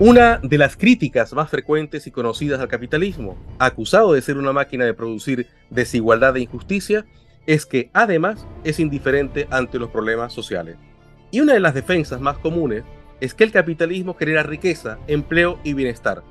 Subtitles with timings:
[0.00, 4.84] Una de las críticas más frecuentes y conocidas al capitalismo, acusado de ser una máquina
[4.84, 7.04] de producir desigualdad e injusticia,
[7.46, 10.76] es que además es indiferente ante los problemas sociales.
[11.32, 12.84] Y una de las defensas más comunes
[13.20, 16.22] es que el capitalismo genera riqueza, empleo y bienestar.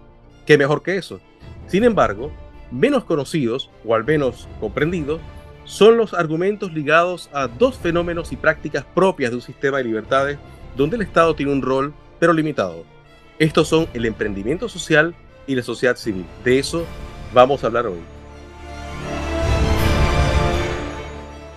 [0.45, 1.19] ¿Qué mejor que eso?
[1.67, 2.31] Sin embargo,
[2.71, 5.19] menos conocidos, o al menos comprendidos,
[5.65, 10.37] son los argumentos ligados a dos fenómenos y prácticas propias de un sistema de libertades
[10.77, 12.85] donde el Estado tiene un rol, pero limitado
[13.39, 15.13] estos son el emprendimiento social
[15.45, 16.25] y la sociedad civil.
[16.43, 16.85] De eso
[17.33, 17.99] vamos a hablar hoy.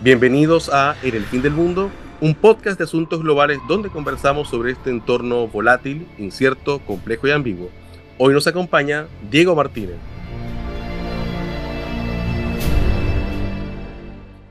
[0.01, 4.73] Bienvenidos a En el fin del mundo, un podcast de asuntos globales donde conversamos sobre
[4.73, 7.71] este entorno volátil, incierto, complejo y ambiguo.
[8.19, 9.97] Hoy nos acompaña Diego Martínez.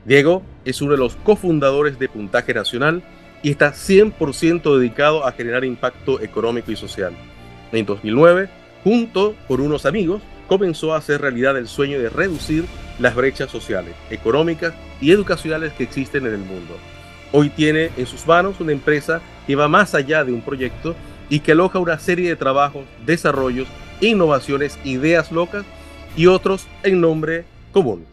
[0.04, 3.04] Diego es uno de los cofundadores de Puntaje Nacional,
[3.42, 7.12] y está 100% dedicado a generar impacto económico y social.
[7.72, 8.48] En 2009,
[8.84, 12.64] junto con unos amigos, comenzó a hacer realidad el sueño de reducir
[12.98, 16.76] las brechas sociales, económicas y educacionales que existen en el mundo.
[17.32, 20.96] Hoy tiene en sus manos una empresa que va más allá de un proyecto
[21.28, 23.68] y que aloja una serie de trabajos, desarrollos,
[24.00, 25.64] innovaciones, ideas locas
[26.16, 28.04] y otros en nombre común,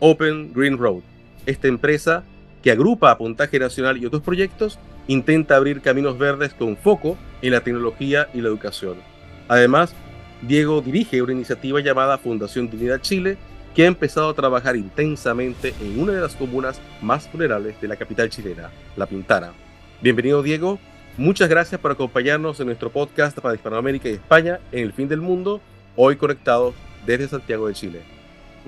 [0.00, 1.00] Open Green Road.
[1.46, 2.24] Esta empresa
[2.62, 7.52] que agrupa a Puntaje Nacional y otros proyectos, intenta abrir caminos verdes con foco en
[7.52, 8.96] la tecnología y la educación.
[9.48, 9.94] Además,
[10.42, 13.36] Diego dirige una iniciativa llamada Fundación Dignidad Chile,
[13.74, 17.96] que ha empezado a trabajar intensamente en una de las comunas más vulnerables de la
[17.96, 19.52] capital chilena, La Pintana.
[20.00, 20.78] Bienvenido Diego,
[21.16, 25.20] muchas gracias por acompañarnos en nuestro podcast para Hispanoamérica y España en el fin del
[25.20, 25.60] mundo,
[25.96, 26.74] hoy conectados
[27.06, 28.17] desde Santiago de Chile.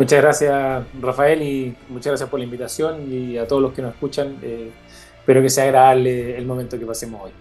[0.01, 3.93] Muchas gracias, Rafael, y muchas gracias por la invitación y a todos los que nos
[3.93, 4.39] escuchan.
[4.41, 4.71] Eh,
[5.19, 7.33] espero que sea agradable el momento que pasemos hoy.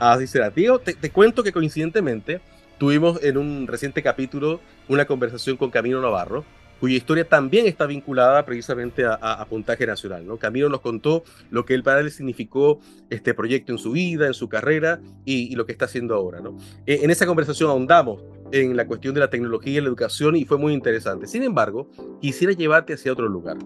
[0.00, 0.50] Así será.
[0.50, 2.40] Tío, te, cuento que coincidentemente
[2.78, 6.44] tuvimos en un reciente capítulo una conversación con Camino Navarro,
[6.80, 10.26] cuya historia también está vinculada precisamente a, Puntaje Nacional.
[10.26, 10.36] ¿no?
[10.36, 11.22] Camino nos contó
[11.52, 15.54] lo que el para él significó este proyecto en su vida, en su carrera y,
[15.54, 16.40] lo que está haciendo ahora.
[16.40, 16.58] ¿no?
[16.88, 18.20] E, en esa conversación ahondamos
[18.52, 21.26] en la cuestión de la tecnología y la educación y fue muy interesante.
[21.26, 21.90] Sin embargo,
[22.20, 23.56] quisiera llevarte hacia otro lugar.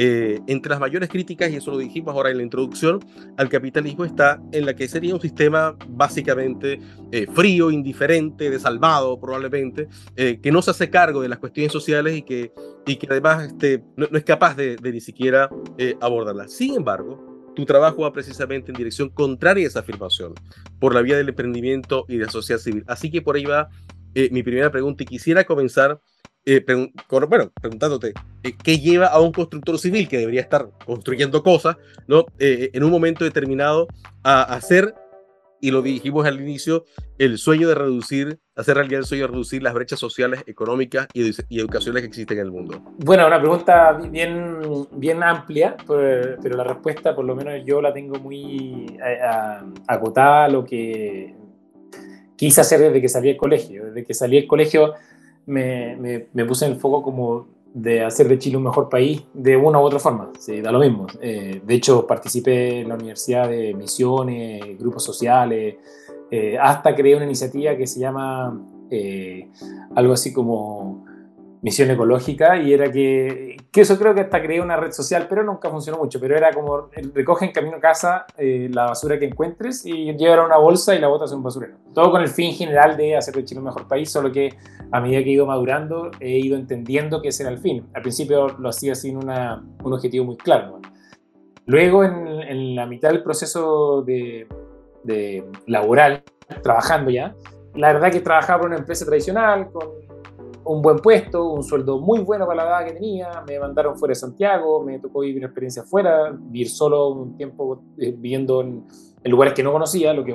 [0.00, 3.00] Eh, entre las mayores críticas, y eso lo dijimos ahora en la introducción,
[3.36, 6.78] al capitalismo está en la que sería un sistema básicamente
[7.10, 12.16] eh, frío, indiferente, desalmado probablemente, eh, que no se hace cargo de las cuestiones sociales
[12.16, 12.52] y que,
[12.86, 15.50] y que además este, no, es capaz de, de ni siquiera
[16.00, 16.52] abordarlas.
[16.52, 20.32] Sin embargo, tu trabajo va precisamente en dirección contraria a esa afirmación,
[20.78, 22.84] por la vía del emprendimiento y de la sociedad civil.
[22.86, 23.68] Así que por ahí va
[24.18, 26.00] eh, mi primera pregunta y quisiera comenzar
[26.44, 26.64] eh,
[27.28, 31.76] bueno, preguntándote, eh, ¿qué lleva a un constructor civil que debería estar construyendo cosas,
[32.08, 32.26] ¿no?
[32.40, 33.86] en un momento determinado
[34.24, 34.92] a hacer,
[35.60, 36.84] y lo dijimos al inicio,
[37.18, 41.20] el sueño de reducir, hacer realidad el sueño de reducir las brechas sociales, económicas y,
[41.56, 42.82] educacionales que existen en el mundo?
[42.98, 44.58] Bueno, una pregunta bien,
[44.92, 48.98] bien amplia, pero la respuesta por lo menos yo la tengo muy
[49.86, 51.37] acotada a lo que
[52.38, 53.86] quise hacer desde que salí del colegio.
[53.86, 54.94] Desde que salí del colegio
[55.44, 59.78] me, puse en el foco como de hacer de Chile un mejor país de una
[59.78, 60.30] u otra forma,
[60.62, 61.06] da lo mismo.
[61.20, 65.76] Eh, de hecho, participé en la Universidad de Misiones, grupos sociales,
[66.30, 68.58] eh, hasta creé una iniciativa que se llama
[68.90, 69.48] eh,
[69.94, 71.04] algo así como
[71.62, 75.70] misión ecológica y era que, eso creo que hasta creé una red social, pero nunca
[75.70, 79.86] funcionó mucho, pero era como recoge en camino a casa eh, la basura que encuentres
[79.86, 81.76] y llevar una bolsa y la botas en un basurero.
[81.94, 84.54] Todo con el fin general de hacer de Chile un mejor país, solo que
[84.90, 87.86] a medida que he ido madurando he ido entendiendo que ese era el fin.
[87.94, 90.80] Al principio lo hacía sin una, un objetivo muy claro.
[91.66, 94.48] Luego en, en, la mitad del proceso de,
[95.04, 96.22] de laboral,
[96.62, 97.34] trabajando ya,
[97.74, 100.08] la verdad que trabajaba por una empresa tradicional con
[100.68, 104.12] un buen puesto, un sueldo muy bueno para la edad que tenía, me mandaron fuera
[104.12, 108.86] de Santiago, me tocó vivir una experiencia fuera, vivir solo un tiempo eh, viviendo en,
[109.24, 110.34] lugares que no conocía, lo que,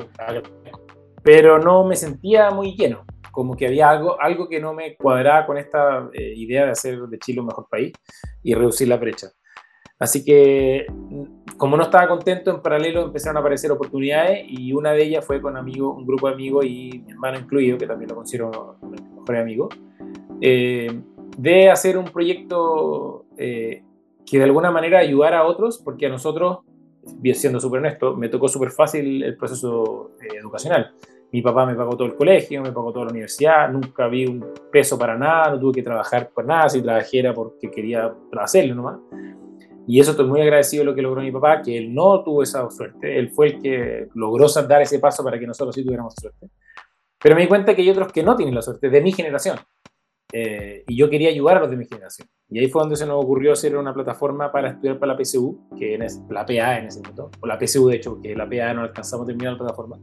[1.24, 5.46] pero no me sentía muy lleno, como que había algo, algo que no me cuadraba
[5.46, 7.94] con esta eh, idea de hacer de Chile un mejor país
[8.42, 9.30] y reducir la brecha.
[10.00, 10.88] Así que,
[11.58, 15.40] como no estaba contento, en paralelo empezaron a aparecer oportunidades y una de ellas fue
[15.42, 19.38] con un grupo de amigos y mi hermano incluido, que también lo considero mi mejor
[19.38, 19.70] amigo,
[20.42, 21.02] eh,
[21.38, 23.84] de hacer un proyecto eh,
[24.26, 26.60] que de alguna manera ayudara a otros, porque a nosotros,
[27.34, 30.94] siendo súper honesto, me tocó súper fácil el proceso eh, educacional.
[31.32, 34.46] Mi papá me pagó todo el colegio, me pagó toda la universidad, nunca vi un
[34.72, 38.76] peso para nada, no tuve que trabajar por nada, si trabajé era porque quería hacerlo
[38.76, 39.00] nomás.
[39.88, 42.44] Y eso estoy muy agradecido de lo que logró mi papá, que él no tuvo
[42.44, 46.14] esa suerte, él fue el que logró dar ese paso para que nosotros sí tuviéramos
[46.16, 46.50] suerte.
[47.20, 49.58] Pero me di cuenta que hay otros que no tienen la suerte, de mi generación.
[50.36, 52.28] Eh, y yo quería ayudar a los de mi generación.
[52.50, 55.70] Y ahí fue donde se nos ocurrió hacer una plataforma para estudiar para la PSU,
[55.78, 58.74] que es la PA en ese momento, o la PSU de hecho, que la PA
[58.74, 60.00] no alcanzamos a terminar la plataforma,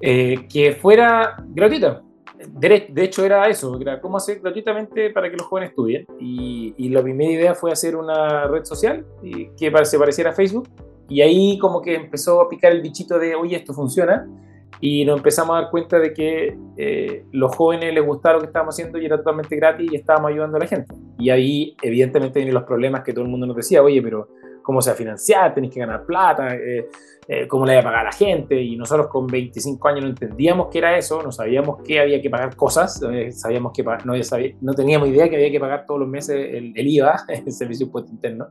[0.00, 2.02] eh, que fuera gratuita.
[2.46, 6.06] De, hecho era eso, era cómo hacer gratuitamente para que los jóvenes estudien.
[6.20, 10.32] Y, y la primera idea fue hacer una red social y que se pareciera a
[10.32, 10.68] Facebook.
[11.08, 14.26] Y ahí como que empezó a picar el bichito de, oye, esto funciona
[14.80, 18.46] y nos empezamos a dar cuenta de que eh, los jóvenes les gustaba lo que
[18.46, 20.94] estábamos haciendo y era totalmente gratis y estábamos ayudando a la gente.
[21.18, 24.28] Y ahí evidentemente vienen los problemas que todo el mundo nos decía, oye, pero
[24.62, 25.54] ¿cómo se va a financiar?
[25.54, 26.88] Tenéis que ganar plata, eh,
[27.28, 28.60] eh, ¿cómo le va a pagar a la gente?
[28.60, 32.30] Y nosotros con 25 años no entendíamos qué era eso, no sabíamos que había que
[32.30, 33.00] pagar cosas,
[33.30, 34.14] sabíamos que no,
[34.60, 37.86] no teníamos idea que había que pagar todos los meses el, el IVA, el Servicio
[37.86, 38.48] Impuesto Interno.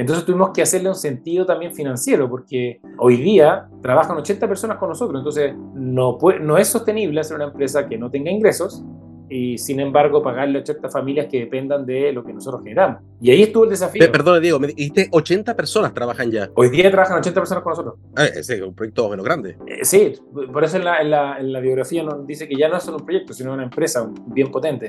[0.00, 4.88] Entonces tuvimos que hacerle un sentido también financiero, porque hoy día trabajan 80 personas con
[4.88, 8.82] nosotros, entonces no, no es sostenible hacer una empresa que no tenga ingresos
[9.28, 13.02] y sin embargo pagarle a 80 familias que dependan de lo que nosotros generamos.
[13.20, 14.10] Y ahí estuvo el desafío.
[14.10, 16.48] Perdón, Diego, me dijiste 80 personas trabajan ya.
[16.54, 17.94] Hoy día trabajan 80 personas con nosotros.
[18.16, 19.58] Ah, ese es un proyecto menos grande.
[19.66, 20.14] Eh, sí,
[20.50, 22.82] por eso en la, en, la, en la, biografía nos dice que ya no es
[22.84, 24.88] solo un proyecto, sino una empresa bien potente.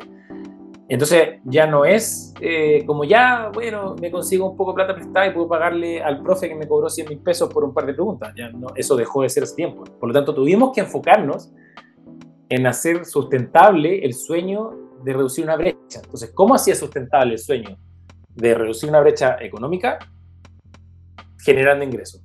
[0.91, 5.25] Entonces ya no es eh, como ya, bueno, me consigo un poco de plata prestada
[5.25, 7.93] y puedo pagarle al profe que me cobró 100 mil pesos por un par de
[7.93, 8.33] preguntas.
[8.35, 9.85] Ya no, eso dejó de ser ese tiempo.
[9.85, 11.49] Por lo tanto, tuvimos que enfocarnos
[12.49, 14.71] en hacer sustentable el sueño
[15.01, 16.01] de reducir una brecha.
[16.03, 17.77] Entonces, ¿cómo hacía sustentable el sueño
[18.35, 19.97] de reducir una brecha económica?
[21.41, 22.21] Generando ingresos.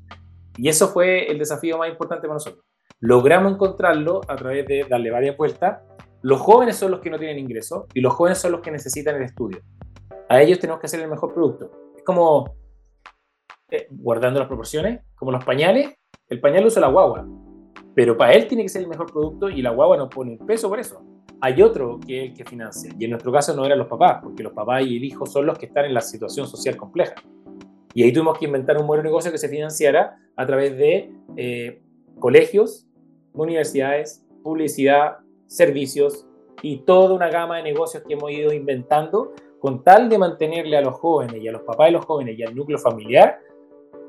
[0.56, 2.64] Y eso fue el desafío más importante para nosotros.
[2.98, 5.82] Logramos encontrarlo a través de darle varias vueltas
[6.22, 9.16] los jóvenes son los que no tienen ingresos y los jóvenes son los que necesitan
[9.16, 9.60] el estudio.
[10.28, 11.70] A ellos tenemos que hacer el mejor producto.
[11.96, 12.56] Es como,
[13.70, 15.94] eh, guardando las proporciones, como los pañales,
[16.28, 17.26] el pañal usa la guagua,
[17.94, 20.46] pero para él tiene que ser el mejor producto y la guagua no pone un
[20.46, 21.02] peso por eso.
[21.40, 24.20] Hay otro que es el que financia, y en nuestro caso no eran los papás,
[24.22, 27.14] porque los papás y el hijo son los que están en la situación social compleja.
[27.94, 31.82] Y ahí tuvimos que inventar un buen negocio que se financiara a través de eh,
[32.18, 32.86] colegios,
[33.32, 36.26] universidades, publicidad, servicios
[36.62, 40.80] y toda una gama de negocios que hemos ido inventando con tal de mantenerle a
[40.80, 43.38] los jóvenes y a los papás de los jóvenes y al núcleo familiar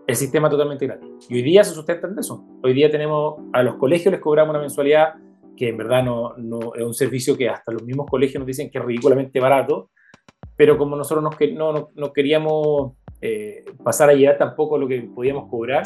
[0.06, 1.28] el sistema totalmente gratis.
[1.30, 2.46] Y hoy día se sustentan de eso.
[2.64, 5.16] Hoy día tenemos a los colegios les cobramos una mensualidad
[5.58, 8.70] que en verdad no, no es un servicio que hasta los mismos colegios nos dicen
[8.70, 9.90] que es ridículamente barato,
[10.56, 15.50] pero como nosotros nos, no, no, queríamos eh, pasar a llegar tampoco lo que podíamos
[15.50, 15.84] cobrar,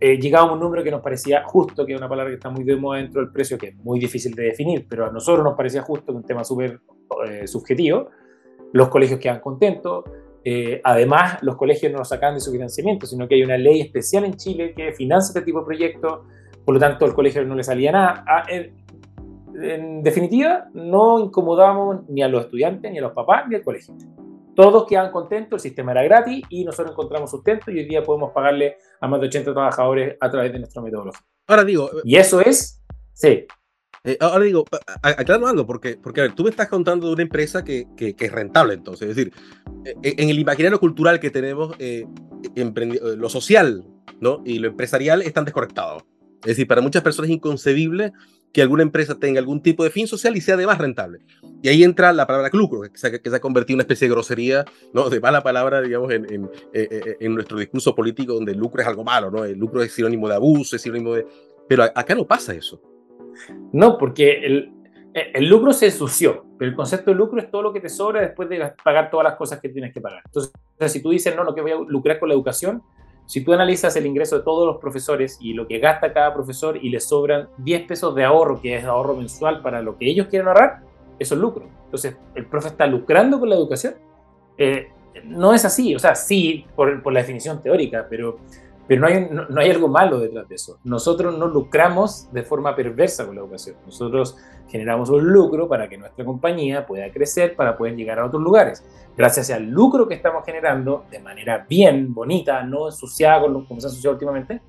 [0.00, 2.50] eh, llegábamos a un número que nos parecía justo, que es una palabra que está
[2.50, 5.44] muy de moda dentro del precio, que es muy difícil de definir, pero a nosotros
[5.44, 6.80] nos parecía justo, que es un tema súper
[7.28, 8.08] eh, subjetivo.
[8.72, 10.04] Los colegios quedan contentos.
[10.44, 13.80] Eh, además, los colegios no nos sacan de su financiamiento, sino que hay una ley
[13.80, 16.20] especial en Chile que financia este tipo de proyectos,
[16.64, 18.24] por lo tanto, al colegio no le salía nada.
[18.26, 23.62] Ah, en definitiva, no incomodamos ni a los estudiantes, ni a los papás, ni al
[23.62, 23.94] colegio
[24.54, 28.32] todos quedan contentos, el sistema era gratis y nosotros encontramos sustento y hoy día podemos
[28.32, 31.20] pagarle a más de 80 trabajadores a través de nuestra metodología.
[31.46, 31.90] Ahora digo...
[32.04, 32.82] Y eso es,
[33.12, 33.46] sí.
[34.02, 34.64] Eh, ahora digo,
[35.02, 38.14] aclaro algo, porque, porque a ver, tú me estás contando de una empresa que, que,
[38.18, 39.32] es rentable, entonces, es decir,
[39.84, 42.06] eh, en el imaginario cultural que tenemos, eh,
[43.16, 43.84] lo social
[44.20, 44.42] ¿no?
[44.44, 46.02] y lo empresarial están desconectados.
[46.42, 48.12] Es decir, para muchas personas es inconcebible
[48.52, 51.20] que alguna empresa tenga algún tipo de fin social y sea además rentable.
[51.62, 54.64] Y ahí entra la palabra lucro, que se, ha convertido en una especie de grosería,
[54.92, 55.08] ¿no?
[55.08, 58.82] de mala palabra, digamos, en, en, eh, eh, en, nuestro discurso político, donde el lucro
[58.82, 59.44] es algo malo, ¿no?
[59.44, 61.26] el lucro es sinónimo de abuso, es sinónimo de...
[61.68, 62.80] Pero acá no pasa eso.
[63.72, 64.72] No, porque el,
[65.14, 68.20] el lucro se ensució, pero el concepto de lucro es todo lo que te sobra
[68.20, 70.22] después de pagar todas las cosas que tienes que pagar.
[70.24, 70.52] Entonces,
[70.92, 72.82] si tú dices, no, no, que voy a lucrar con la educación,
[73.30, 76.76] si tú analizas el ingreso de todos los profesores y lo que gasta cada profesor
[76.82, 80.26] y le sobran 10 pesos de ahorro, que es ahorro mensual para lo que ellos
[80.26, 80.80] quieren ahorrar,
[81.16, 81.64] eso es lucro.
[81.84, 83.94] Entonces, ¿el profe está lucrando con la educación?
[84.58, 84.88] Eh,
[85.22, 88.40] no es así, o sea, sí, por, por la definición teórica, pero
[88.90, 90.80] pero no hay, no, hay algo malo detrás de eso.
[90.82, 93.76] Nosotros no lucramos de forma perversa con la educación.
[93.86, 94.36] Nosotros
[94.68, 98.84] generamos un lucro para que nuestra compañía pueda crecer, para poder llegar a otros lugares.
[99.16, 103.90] Gracias al lucro que estamos generando de manera bien, bonita, no ensuciada como se ha
[103.90, 104.60] asociado últimamente,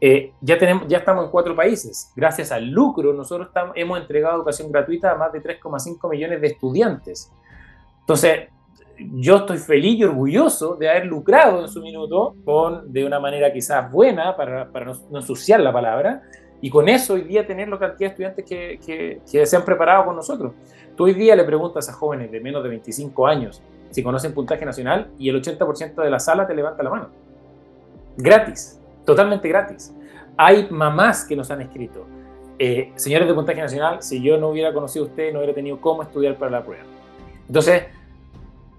[0.00, 2.12] eh, ya, tenemos, ya estamos en cuatro países.
[2.14, 7.32] Gracias al lucro, nosotros hemos entregado educación gratuita a más de 3,5 millones de estudiantes.
[8.02, 8.50] Entonces,
[9.14, 13.52] yo estoy feliz y orgulloso de haber lucrado en su minuto con, de una manera
[13.52, 16.22] quizás buena, para, para no, ensuciar la palabra,
[16.60, 19.64] y con eso hoy día tener la cantidad de estudiantes que, que, que, se han
[19.64, 20.52] preparado con nosotros.
[20.96, 24.64] Tú hoy día le preguntas a jóvenes de menos de 25 años si conocen puntaje
[24.64, 27.08] nacional y el 80% de la sala te levanta la mano.
[28.16, 29.94] Gratis, totalmente gratis.
[30.36, 32.06] Hay mamás que nos han escrito
[32.64, 35.80] eh, señores de puntaje nacional, si yo no hubiera conocido a usted, no hubiera tenido
[35.80, 36.84] cómo estudiar para la prueba.
[37.48, 37.84] Entonces,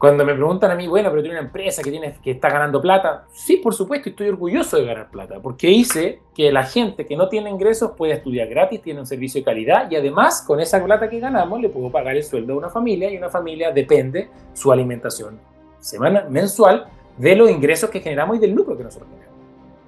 [0.03, 2.81] cuando me preguntan a mí, bueno, pero tiene una empresa que, tiene, que está ganando
[2.81, 7.15] plata, sí, por supuesto, estoy orgulloso de ganar plata, porque hice que la gente que
[7.15, 10.83] no tiene ingresos pueda estudiar gratis, tiene un servicio de calidad y además con esa
[10.83, 14.27] plata que ganamos le puedo pagar el sueldo a una familia y una familia depende
[14.51, 15.39] su alimentación
[15.79, 16.85] semana, mensual
[17.17, 19.33] de los ingresos que generamos y del lucro que nosotros tenemos.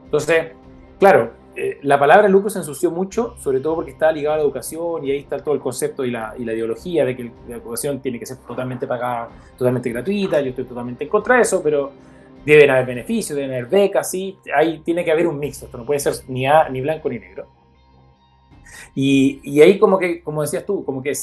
[0.06, 0.46] Entonces,
[0.98, 4.44] claro, eh, la palabra lucro se ensució mucho, sobre todo porque está ligada a la
[4.44, 8.20] educación y ahí está todo el concepto y la, ideología de que la educación tiene
[8.20, 10.42] que ser totalmente pagada, totalmente gratuita.
[10.42, 11.92] Yo estoy totalmente en contra de eso, pero
[12.46, 14.38] deben haber beneficios, deben haber becas, sí.
[14.54, 17.48] Ahí tiene que haber un mix, esto no puede ser ni, ni blanco ni negro.
[18.94, 21.14] Y, ahí como que, como decías tú, como que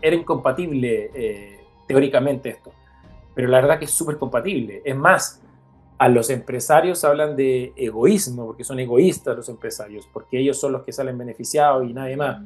[0.00, 2.72] era incompatible eh, teóricamente esto.
[3.34, 4.82] Pero la verdad que es súper compatible.
[4.84, 5.42] Es más,
[6.02, 10.82] a los empresarios hablan de egoísmo, porque son egoístas los empresarios, porque ellos son los
[10.82, 12.42] que salen beneficiados y nadie más.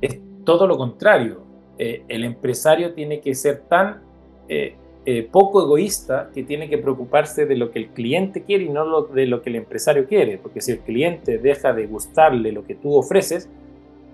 [0.00, 1.42] Es todo lo contrario.
[1.78, 4.02] Eh, el empresario tiene que ser tan
[4.48, 8.68] eh, eh, poco egoísta que tiene que preocuparse de lo que el cliente quiere y
[8.68, 12.66] no de lo que el empresario quiere, porque si el cliente deja de gustarle lo
[12.66, 13.48] que tú ofreces,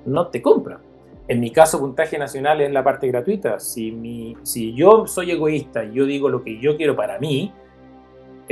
[0.04, 0.78] no te compra.
[1.26, 3.59] En mi caso, puntaje nacional es la parte gratuita.
[3.61, 7.50] Si, mi, si yo soy egoísta y yo digo lo que yo quiero para mí,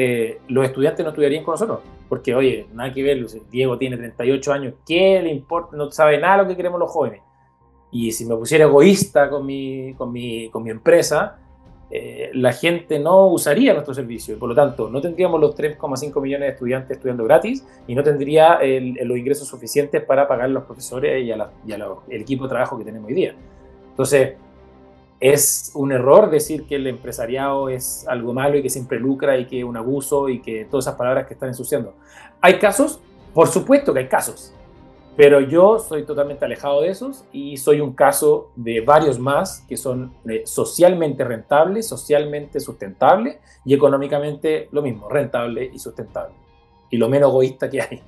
[0.02, 1.80] eh, los estudiantes no estudiarían con nosotros.
[2.08, 5.76] Porque, oye, nada que ver, Diego tiene 38 años, ¿qué le importa?
[5.76, 7.20] No sabe nada lo que queremos los jóvenes.
[7.92, 11.38] Y si me pusiera egoísta con mi, con mi, con mi empresa,
[11.90, 14.38] eh, la gente no usaría nuestro servicio.
[14.38, 18.58] Por lo tanto, no tendríamos los 3,5 millones de estudiantes estudiando gratis y no tendría
[19.02, 21.50] los ingresos suficientes para pagar a los profesores y, a
[22.08, 23.34] y equipo de trabajo que tenemos hoy día.
[23.90, 24.34] Entonces,
[25.20, 29.46] es un error decir que el empresariado es algo malo y que siempre lucra y
[29.46, 31.94] que es un abuso y que todas esas palabras que están ensuciando.
[32.40, 33.00] ¿Hay casos?
[33.34, 34.54] Por supuesto que hay casos,
[35.16, 39.76] pero yo soy totalmente alejado de esos y soy un caso de varios más que
[39.76, 43.36] son eh, socialmente rentables, socialmente sustentables
[43.66, 46.34] y económicamente lo mismo, rentable y sustentable.
[46.88, 48.02] Y lo menos egoísta que hay.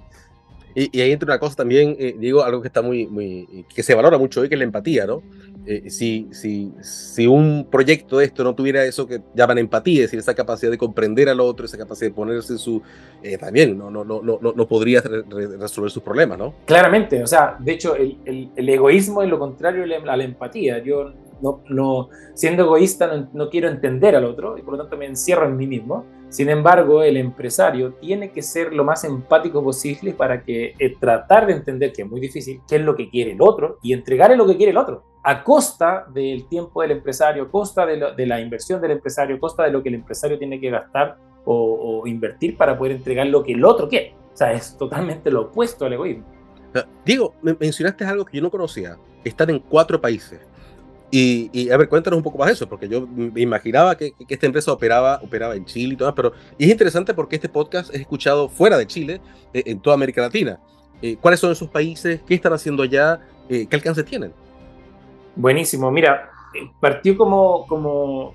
[0.74, 3.94] Y, ahí entra una cosa también, eh, digo, algo que está muy, muy, que se
[3.94, 5.22] valora mucho hoy, que es la empatía, ¿no?
[5.64, 10.06] Eh, si, si, si un proyecto de esto no tuviera eso que llaman empatía, es
[10.06, 12.82] decir, esa capacidad de comprender al otro, esa capacidad de ponerse en su,
[13.22, 16.54] eh, también no, no, no, no, no podría resolver sus problemas, ¿no?
[16.64, 20.82] Claramente, o sea, de hecho, el, el, egoísmo es lo contrario a la empatía.
[20.82, 25.06] Yo no, no, siendo egoísta no, quiero entender al otro y por lo tanto me
[25.06, 26.06] encierro en mí mismo.
[26.28, 31.46] Sin embargo, el empresario tiene que ser lo más empático posible para que eh, tratar
[31.46, 34.36] de entender, que es muy difícil, qué es lo que quiere el otro y entregarle
[34.36, 38.40] lo que quiere el otro, a costa del tiempo del empresario, a costa de, la
[38.40, 42.06] inversión del empresario, a costa de lo que el empresario tiene que gastar o, o
[42.06, 44.14] invertir para poder entregar lo que el otro quiere.
[44.32, 46.24] O sea, es totalmente lo opuesto al egoísmo.
[47.04, 48.96] Diego, mencionaste algo que yo no conocía.
[49.24, 50.40] Están en cuatro países.
[51.14, 54.46] Y, a ver, cuéntanos un poco más de eso, porque yo me imaginaba que, esta
[54.46, 58.48] empresa operaba, operaba en Chile y todo, pero es interesante porque este podcast es escuchado
[58.48, 59.20] fuera de Chile,
[59.52, 60.58] eh, en toda América Latina.
[61.02, 62.22] Eh, ¿Cuáles son esos países?
[62.26, 63.20] ¿Qué están haciendo allá?
[63.50, 64.32] Eh, ¿Qué alcance tienen?
[65.34, 66.30] Buenísimo, mira,
[66.80, 68.34] partió como, como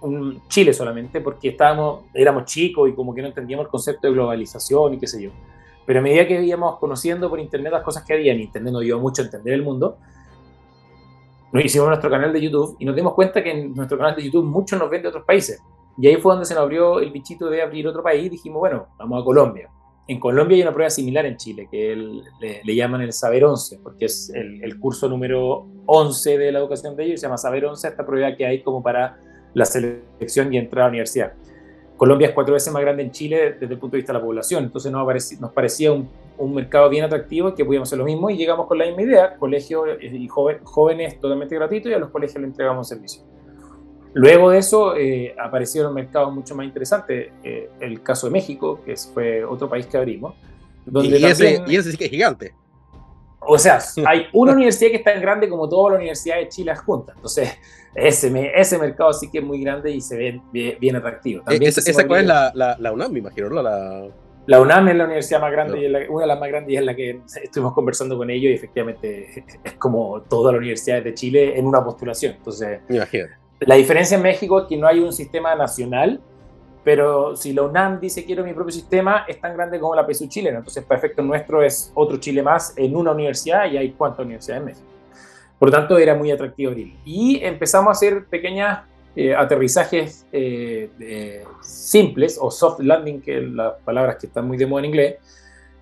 [0.00, 4.14] un Chile solamente, porque estábamos, éramos chicos y como que no entendíamos el concepto de
[4.14, 5.30] globalización y qué sé yo.
[5.86, 8.82] Pero a medida que íbamos conociendo por internet las cosas que había, y internet nos
[8.82, 9.96] ayudó mucho a entender el mundo,
[11.50, 14.22] nos hicimos nuestro canal de YouTube y nos dimos cuenta que en nuestro canal de
[14.22, 15.62] YouTube muchos nos ven de otros países.
[15.96, 18.88] Y ahí fue donde se nos abrió el bichito de abrir otro país dijimos, bueno,
[18.98, 19.70] vamos a Colombia.
[20.08, 21.94] En Colombia hay una prueba similar en Chile, que
[22.64, 27.04] le, llaman el Saber 11, porque es el, curso número 11 de la educación de
[27.04, 29.18] ellos, se llama Saber 11, esta prueba que hay como para
[29.52, 31.34] la selección y entrar a la universidad.
[31.98, 34.24] Colombia es cuatro veces más grande en Chile desde el punto de vista de la
[34.24, 38.30] población, entonces nos, nos parecía un, un, mercado bien atractivo que podíamos hacer lo mismo
[38.30, 42.40] y llegamos con la misma idea, colegio y jóvenes totalmente gratuitos y a los colegios
[42.40, 43.24] le entregamos servicio.
[44.18, 48.96] Luego de eso eh, aparecieron mercados mucho más interesantes, eh, el caso de México, que
[48.96, 50.34] fue otro país que abrimos.
[50.84, 52.52] Donde y, ese, y ese sí que es gigante.
[53.38, 56.74] O sea, hay una universidad que es tan grande como todas las universidades de Chile
[56.74, 57.14] juntas.
[57.14, 57.48] Entonces,
[57.94, 60.40] ese, ese mercado sí que es muy grande y se ve
[60.80, 61.44] bien, atractivo.
[61.44, 63.50] También ¿Esa, cuál es la, la, UNAM, me imagino?
[63.50, 64.08] La,
[64.46, 66.82] la UNAM es la universidad más grande, y una de las más grandes y es
[66.82, 71.56] la que estuvimos conversando con ellos y efectivamente es como todas las universidades de Chile
[71.56, 72.34] en una postulación.
[72.36, 72.80] Entonces,
[73.60, 76.20] la diferencia en México es que no hay un sistema nacional,
[76.84, 80.28] pero si la UNAM dice quiero mi propio sistema, es tan grande como la PSU
[80.28, 80.58] chilena.
[80.58, 84.60] Entonces, para efecto nuestro es otro Chile más en una universidad y hay cuántas universidades
[84.60, 84.86] en México.
[85.58, 86.94] Por lo tanto, era muy atractivo abrir.
[87.04, 88.78] Y empezamos a hacer pequeños
[89.16, 94.82] eh, aterrizajes eh, simples o soft landing, que las palabras que están muy de moda
[94.82, 95.16] en inglés,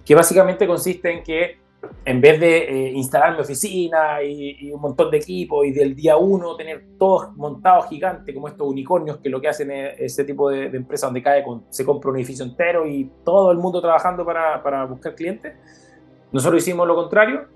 [0.05, 1.59] que básicamente consiste en que
[2.05, 6.17] en vez de eh, instalar mi oficina y, un montón de equipos y del día
[6.17, 10.51] uno tener todos montados gigantes como estos unicornios que lo que hacen es ese tipo
[10.51, 14.25] de, empresa donde cae con, se compra un edificio entero y todo el mundo trabajando
[14.25, 15.55] para, para buscar clientes,
[16.33, 17.47] nosotros hicimos lo contrario.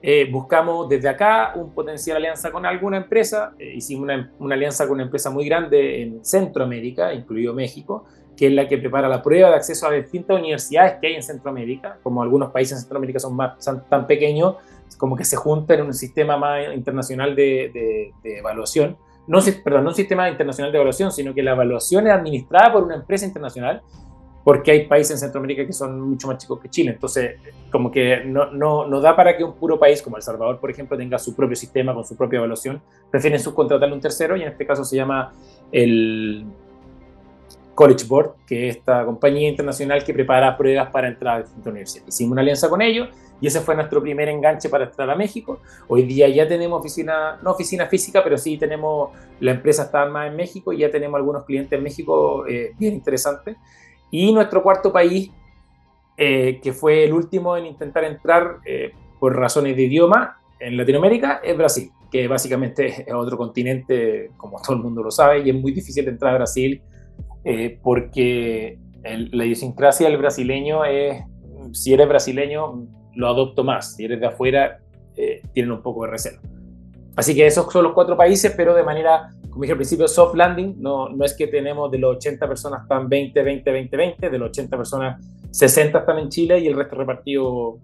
[0.00, 3.54] Eh, buscamos desde acá un potencial alianza con alguna empresa.
[3.58, 8.04] Eh, hicimos una, una, alianza con una empresa muy grande en Centroamérica, incluido México,
[8.38, 11.24] que es la que prepara la prueba de acceso a distintas universidades que hay en
[11.24, 13.58] Centroamérica, como algunos países en Centroamérica son, más,
[13.90, 14.54] tan pequeños,
[14.96, 18.96] como que se juntan en un sistema más internacional de, evaluación.
[19.26, 22.84] No, perdón, no un sistema internacional de evaluación, sino que la evaluación es administrada por
[22.84, 23.82] una empresa internacional,
[24.44, 26.92] porque hay países en Centroamérica que son mucho más chicos que Chile.
[26.92, 27.40] Entonces,
[27.72, 30.70] como que no, no, no da para que un puro país como El Salvador, por
[30.70, 32.80] ejemplo, tenga su propio sistema con su propia evaluación.
[33.10, 35.32] Prefieren subcontratarle a un tercero y en este caso se llama
[35.72, 36.46] el
[37.78, 42.12] College Board, que es esta compañía internacional que prepara pruebas para entrar a distintas universidades.
[42.12, 43.08] Hicimos una alianza con ellos
[43.40, 45.60] y ese fue nuestro primer enganche para entrar a México.
[45.86, 50.28] Hoy día ya tenemos oficina, no oficina física, pero sí tenemos, la empresa está más
[50.28, 53.56] en México y ya tenemos algunos clientes en México eh, bien interesantes.
[54.10, 55.30] Y nuestro cuarto país,
[56.16, 61.42] eh, que fue el último en intentar entrar eh, por razones de idioma en Latinoamérica,
[61.44, 65.54] es Brasil, que básicamente es otro continente, como todo el mundo lo sabe, y es
[65.54, 66.82] muy difícil entrar a Brasil
[67.50, 71.22] eh, porque la idiosincrasia del brasileño es,
[71.72, 74.80] si eres brasileño, lo adopto más, si eres de afuera,
[75.16, 76.42] eh, tienen un poco de recelo.
[77.16, 80.34] Así que esos son los cuatro países, pero de manera, como dije al principio, soft
[80.34, 84.28] landing, no, no es que tenemos de los 80 personas están 20, 20, 20, 20,
[84.28, 87.78] de los 80 personas 60 están en Chile y el resto repartido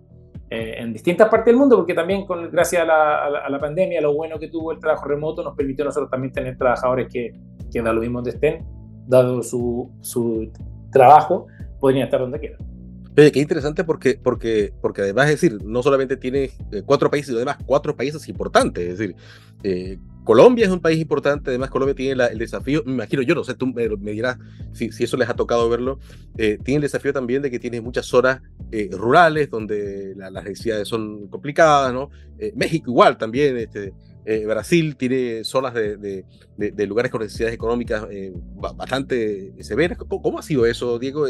[0.50, 4.02] eh, en distintas partes del mundo, porque también con, gracias a la, a, la, pandemia,
[4.02, 7.32] lo bueno que tuvo el trabajo remoto nos permitió a nosotros también tener trabajadores que,
[7.72, 10.50] que da lo mismo donde estén, dado su, su
[10.90, 11.46] trabajo,
[11.80, 12.74] podrían estar donde quieran.
[13.16, 17.28] Oye, qué interesante porque, porque, porque además, es decir, no solamente tiene eh, cuatro países,
[17.28, 18.84] sino además cuatro países importantes.
[18.88, 19.14] Es decir,
[19.62, 23.44] eh, Colombia es un país importante, además Colombia tiene el desafío, me imagino, yo no
[23.44, 24.38] sé, tú me, dirás
[24.72, 26.00] si, si, eso les ha tocado verlo,
[26.38, 28.40] eh, tiene el desafío también de que tiene muchas zonas
[28.90, 32.10] rurales donde las necesidades son complicadas, ¿no?
[32.56, 33.92] México igual también, este,
[34.26, 36.24] eh, Brasil tiene zonas de,
[36.86, 38.32] lugares con necesidades económicas eh,
[38.76, 39.98] bastante severas.
[39.98, 41.26] ¿Cómo, ha sido eso, Diego?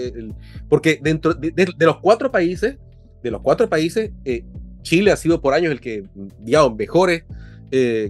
[0.69, 2.79] porque dentro de, los cuatro países,
[3.23, 4.45] de los cuatro países, eh,
[4.83, 6.05] Chile ha sido por años el que,
[6.41, 7.25] digamos, mejores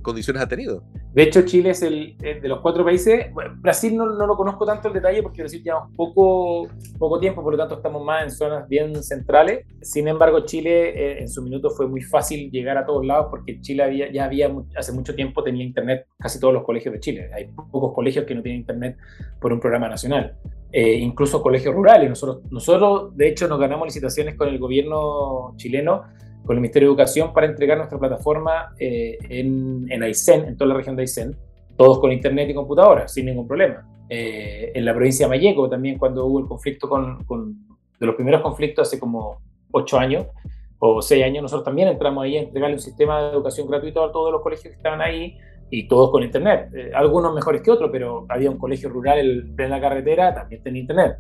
[0.03, 0.85] condiciones ha tenido.
[1.15, 3.27] De hecho, Chile es el de los cuatro países.
[3.61, 6.67] Brasil no, no, lo conozco tanto el detalle porque Brasil lleva poco,
[6.99, 9.65] poco tiempo, por lo tanto estamos más en zonas bien centrales.
[9.81, 13.61] Sin embargo, Chile eh, en su minuto fue muy fácil llegar a todos lados porque
[13.61, 17.31] Chile había, ya había hace mucho tiempo tenía internet casi todos los colegios de Chile.
[17.33, 18.97] Hay pocos colegios que no tienen internet
[19.41, 20.37] por un programa nacional.
[20.73, 22.11] Eh, incluso colegios rurales.
[22.11, 26.03] Nosotros, nosotros, de hecho, nos ganamos licitaciones con el gobierno chileno
[26.45, 30.69] con el Ministerio de Educación para entregar nuestra plataforma eh, en, en Aysén, en toda
[30.69, 31.37] la región de Aysén,
[31.77, 33.87] todos con internet y computadora, sin ningún problema.
[34.09, 37.67] Eh, en la provincia de Mayeco también, cuando hubo el conflicto con, con,
[37.99, 39.41] de los primeros conflictos hace como
[39.73, 40.27] ocho años
[40.79, 44.13] o seis años, nosotros también entramos ahí a entregarle un sistema de educación gratuito a
[44.13, 45.39] todos los colegios que estaban ahí
[45.71, 46.69] y todos con internet.
[46.75, 50.83] Eh, algunos mejores que otros, pero había un colegio rural en plena carretera, también tenía
[50.83, 51.17] internet.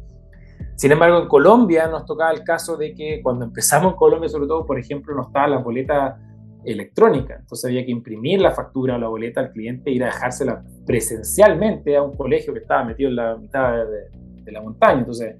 [0.77, 4.49] Sin embargo, en Colombia nos tocaba el caso de que cuando empezamos en Colombia, sobre
[4.49, 6.19] todo, por ejemplo, no estaba la boleta
[6.65, 7.37] electrónica.
[7.39, 10.65] Entonces había que imprimir la factura o la boleta al cliente e ir a dejársela
[10.87, 15.01] presencialmente a un colegio que estaba metido en la mitad de, la montaña.
[15.01, 15.37] Entonces,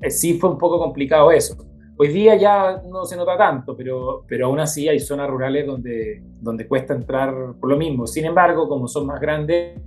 [0.00, 1.56] eh, sí fue un poco complicado eso.
[1.98, 6.22] Hoy día ya no se nota tanto, pero, pero aún así hay zonas rurales donde,
[6.40, 8.06] donde cuesta entrar por lo mismo.
[8.06, 9.78] Sin embargo, como son más grandes,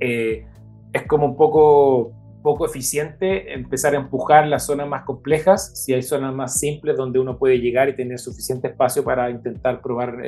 [0.00, 0.46] eh,
[0.92, 2.12] es como un poco
[2.46, 7.18] poco eficiente empezar a empujar las zonas más complejas, si hay zonas más simples donde
[7.18, 10.18] uno puede llegar y tener suficiente espacio para intentar probar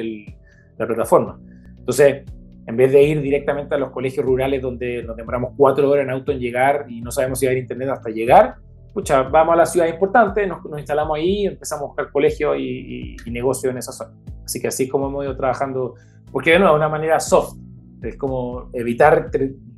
[0.76, 1.38] la plataforma.
[1.78, 2.24] Entonces,
[2.66, 6.10] en vez de ir directamente a los colegios rurales donde nos demoramos cuatro horas en
[6.10, 8.56] auto en llegar y no sabemos si va a haber internet hasta llegar,
[8.92, 13.16] pucha, vamos a la ciudad importante, nos, instalamos ahí y empezamos a buscar colegio y,
[13.24, 14.10] y, negocio en esa zona.
[14.44, 15.94] Así que así como hemos ido trabajando,
[16.32, 17.56] porque de nuevo, de una manera soft,
[18.02, 19.30] es como evitar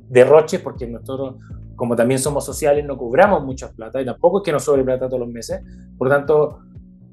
[0.09, 1.35] derroches, porque nosotros
[1.81, 5.07] como también somos sociales, no cobramos mucha plata y tampoco es que nos sobre plata
[5.07, 5.63] todos los meses.
[5.97, 6.59] Por lo tanto,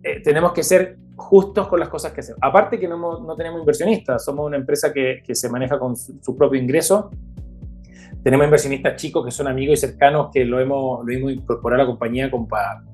[0.03, 2.39] eh, tenemos que ser justos con las cosas que hacemos.
[2.43, 6.37] Aparte que no, no tenemos inversionistas, somos una empresa que, que se maneja con su,
[6.37, 7.11] propio ingreso.
[8.23, 11.85] Tenemos inversionistas chicos que son amigos y cercanos que lo hemos, lo hemos incorporado a
[11.87, 12.31] la compañía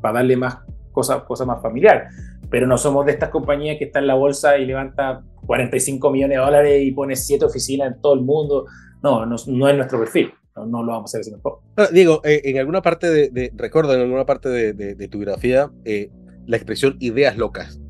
[0.00, 0.58] para darle más
[0.92, 2.06] cosas cosa más familiar.
[2.50, 6.38] Pero no somos de estas compañías que está en la bolsa y levanta 45 millones
[6.38, 8.66] de dólares y pone siete oficinas en todo el mundo.
[9.02, 11.62] No, no, no es nuestro perfil no, lo vamos a hacer poco.
[11.92, 16.10] Diego, eh, en alguna parte de, recuerdo, en alguna parte de, tu biografía, eh,
[16.46, 17.80] la expresión ideas locas.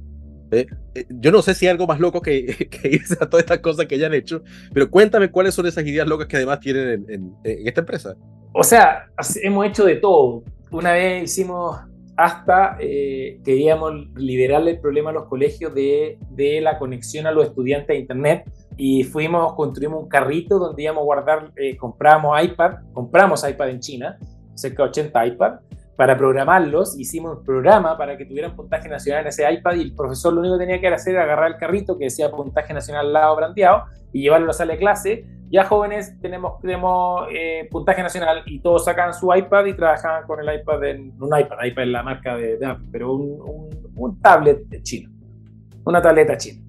[0.50, 3.44] Eh, eh, yo no sé si hay algo más loco que, que, irse a todas
[3.44, 7.05] estas cosas que hayan hecho, pero cuéntame cuáles son esas ideas locas que además tienen
[7.09, 8.14] en, esta empresa.
[8.53, 9.11] O sea,
[9.42, 10.44] hemos hecho de todo.
[10.70, 11.79] Una vez hicimos
[12.16, 17.48] hasta eh, queríamos liberarle el problema a los colegios de, de, la conexión a los
[17.48, 18.44] estudiantes a Internet
[18.76, 23.80] y fuimos, construimos un carrito donde íbamos a guardar, eh, compramos iPad, compramos iPad en
[23.80, 24.18] China,
[24.54, 25.52] cerca de 80 iPad,
[25.96, 29.94] para programarlos, hicimos un programa para que tuvieran puntaje nacional en ese iPad y el
[29.94, 33.06] profesor lo único que tenía que hacer era agarrar el carrito que decía puntaje nacional
[33.06, 35.24] al lado brandeado y llevarlo a la sala de clase.
[35.50, 40.40] Ya jóvenes tenemos, tenemos eh, puntaje nacional y todos sacan su iPad y trabajaban con
[40.40, 44.82] el iPad en un iPad, iPad es la marca de, Apple, pero un, un, tablet
[44.82, 45.10] chino,
[45.84, 46.60] una tableta china.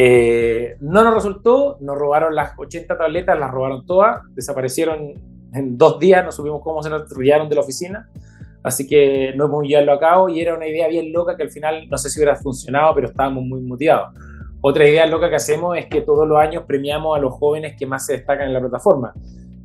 [0.00, 5.14] Eh, no nos resultó, nos robaron las 80 tabletas, las robaron todas, desaparecieron
[5.52, 8.08] en dos días, no supimos cómo se nos de la oficina.
[8.62, 11.50] Así que no hemos llevarlo a cabo y era una idea bien loca que al
[11.50, 14.14] final no sé si hubiera funcionado, pero estábamos muy motivados.
[14.60, 17.84] Otra idea loca que hacemos es que todos los años premiamos a los jóvenes que
[17.84, 19.12] más se destacan en la plataforma.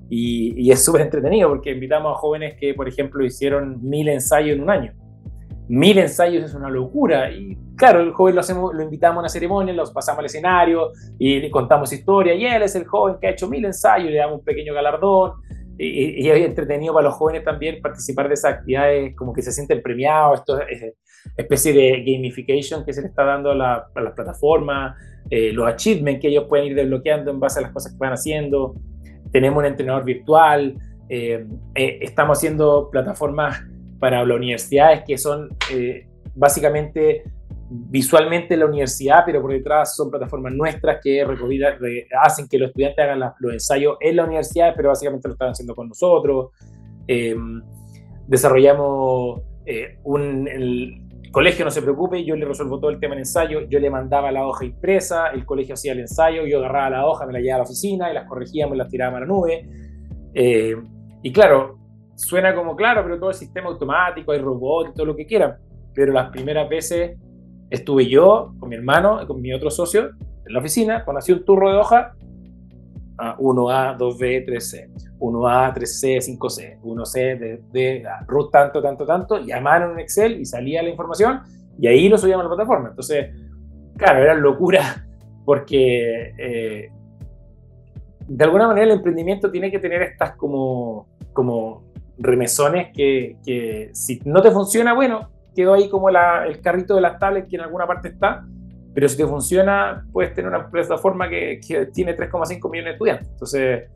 [0.09, 4.63] Y, es súper entretenido porque invitamos a jóvenes que, por ejemplo, hicieron mil ensayos en
[4.63, 4.93] un año.
[5.67, 7.31] Mil ensayos es una locura.
[7.31, 10.91] Y claro, el joven lo, hacemos, lo invitamos a una ceremonia, los pasamos al escenario
[11.17, 12.33] y le contamos historia.
[12.33, 15.33] Y él es el joven que ha hecho mil ensayos, le damos un pequeño galardón
[15.77, 19.81] y, es entretenido para los jóvenes también participar de esas actividades, como que se sienten
[19.81, 20.93] premiados, esto es
[21.37, 24.95] especie de gamification que se le está dando a, la, las plataformas,
[25.29, 28.13] eh, los achievements que ellos pueden ir desbloqueando en base a las cosas que van
[28.13, 28.75] haciendo.
[29.31, 30.75] Tenemos un entrenador virtual,
[31.09, 33.63] eh, eh, estamos haciendo plataformas
[33.99, 35.49] para las universidades que son
[36.35, 37.23] básicamente
[37.69, 41.25] visualmente la universidad, pero por detrás son plataformas nuestras que
[42.21, 45.73] hacen que los estudiantes hagan los ensayos en la universidad, pero básicamente lo están haciendo
[45.73, 46.51] con nosotros.
[47.07, 47.61] Em,
[48.27, 53.19] desarrollamos eh, un, el colegio no se preocupe, yo le resuelvo todo el tema en
[53.19, 57.07] ensayo, yo le mandaba la hoja impresa, el colegio hacía el ensayo, yo agarraba la
[57.07, 59.25] hoja, me la llevaba a la oficina y las corregíamos y las tirábamos a la
[59.25, 59.69] nube.
[60.35, 60.75] Eh,
[61.23, 61.79] y claro,
[62.15, 65.57] suena como claro, pero todo el sistema automático, hay robots, todo lo que quieran,
[65.93, 67.17] pero las primeras veces
[67.69, 70.11] estuve yo con mi hermano y con mi otro socio
[70.45, 72.15] en la oficina, cuando hacía un turro de hoja,
[73.17, 79.99] 1A, 2B, 3C, 1A, 3C, 5C, 1C, de, de root tanto, tanto, tanto, llamaron en
[79.99, 81.41] Excel y salía la información
[81.79, 82.89] y ahí lo subíamos a la plataforma.
[82.89, 83.29] Entonces,
[83.97, 85.05] claro, era locura
[85.45, 86.91] porque eh,
[88.27, 91.83] de alguna manera el emprendimiento tiene que tener estas como, como
[92.17, 97.19] remesones que, que si no te funciona, bueno, quedó ahí como el carrito de las
[97.19, 98.45] tablets que en alguna parte está,
[98.93, 101.59] pero si te funciona, puedes tener una plataforma que,
[101.93, 103.27] tiene 3,5 millones de estudiantes.
[103.29, 103.89] Entonces,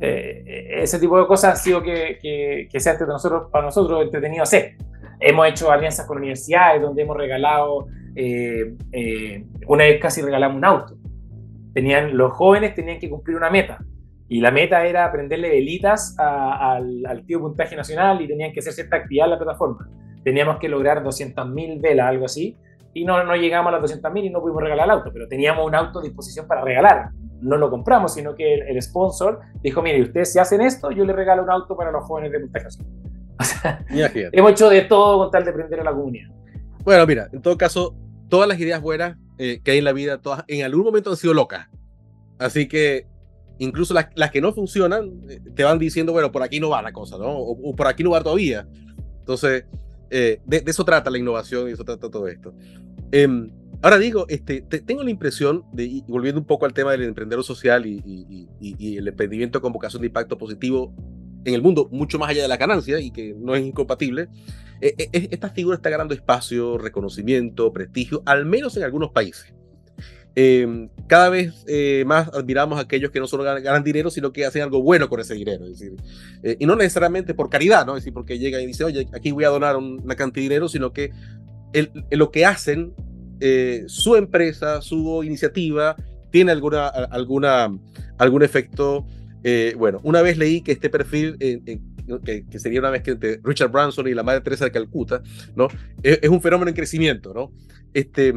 [0.00, 4.42] eh, ese tipo de cosas ha sido que, que, sea entre nosotros, para nosotros entretenido
[4.42, 4.76] hacer.
[5.20, 10.64] Hemos hecho alianzas con universidades donde hemos regalado, eh, eh, una vez casi regalamos un
[10.64, 10.96] auto.
[11.72, 13.78] Tenían, los jóvenes tenían que cumplir una meta.
[14.32, 18.72] Y la meta era aprenderle velitas al, al tío puntaje nacional y tenían que hacer
[18.72, 19.88] cierta actividad en la plataforma
[20.22, 22.56] teníamos que lograr 200.000 velas, algo así,
[22.94, 25.66] y no, no llegamos a las 200.000 y no pudimos regalar el auto, pero teníamos
[25.66, 27.10] un auto a disposición para regalar.
[27.40, 31.12] No lo compramos, sino que el, sponsor dijo, mire, ustedes si hacen esto, yo le
[31.12, 32.66] regalo un auto para los jóvenes de Montaje
[33.40, 33.84] O sea,
[34.32, 36.30] hemos hecho de todo con tal de prender a la comunidad.
[36.84, 37.96] Bueno, mira, en todo caso,
[38.28, 41.16] todas las ideas buenas eh, que hay en la vida, todas en algún momento han
[41.16, 41.68] sido locas.
[42.38, 43.06] Así que
[43.64, 46.82] incluso las, las que no funcionan, eh, te van diciendo, bueno, por aquí no va
[46.82, 47.30] la cosa, ¿no?
[47.30, 48.66] O, o por aquí no va todavía.
[49.20, 49.64] Entonces,
[50.14, 52.54] eh, de, eso trata la innovación y eso trata todo esto.
[53.12, 57.42] Em, ahora digo, este, tengo la impresión, de, volviendo un poco al tema del emprendedor
[57.44, 58.48] social y,
[58.98, 60.94] el emprendimiento con vocación de impacto positivo
[61.44, 64.28] en el mundo, mucho más allá de la ganancia y que no es incompatible,
[64.82, 69.54] eh, esta figura está ganando espacio, reconocimiento, prestigio, al menos en algunos países.
[70.34, 74.46] Em, cada vez eh, más admiramos a aquellos que no solo ganan, dinero, sino que
[74.46, 75.64] hacen algo bueno con ese dinero.
[75.66, 75.96] Es decir,
[76.42, 77.96] eh, y no necesariamente por caridad, ¿no?
[77.96, 80.68] Es decir, porque llegan y dicen, oye, aquí voy a donar una cantidad de dinero,
[80.68, 81.10] sino que
[82.10, 82.94] lo que hacen,
[83.40, 85.96] eh, su empresa, su iniciativa,
[86.30, 87.70] tiene alguna, alguna,
[88.16, 89.06] algún efecto.
[89.76, 93.70] bueno, una vez leí que este perfil, que, que, sería una vez que entre Richard
[93.70, 95.22] Branson y la Madre Teresa de Calcuta,
[95.54, 95.68] ¿no?
[96.02, 97.52] Es, es un fenómeno en crecimiento, ¿no?
[97.92, 98.32] Este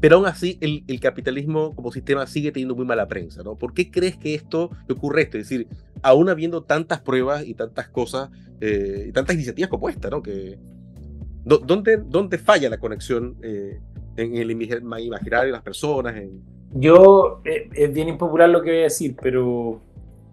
[0.00, 3.56] pero aún así el, el, capitalismo como sistema sigue teniendo muy mala prensa, ¿no?
[3.56, 5.36] ¿Por qué crees que esto ocurre esto?
[5.36, 5.68] Es decir,
[6.02, 10.22] aún habiendo tantas pruebas y tantas cosas eh, y tantas iniciativas como esta, ¿no?
[10.22, 10.58] Que,
[11.44, 13.78] ¿dónde, ¿Dónde falla la conexión eh,
[14.16, 16.16] en el imaginario de las personas?
[16.16, 16.42] En...
[16.72, 19.82] Yo, eh, es bien impopular lo que voy a decir, pero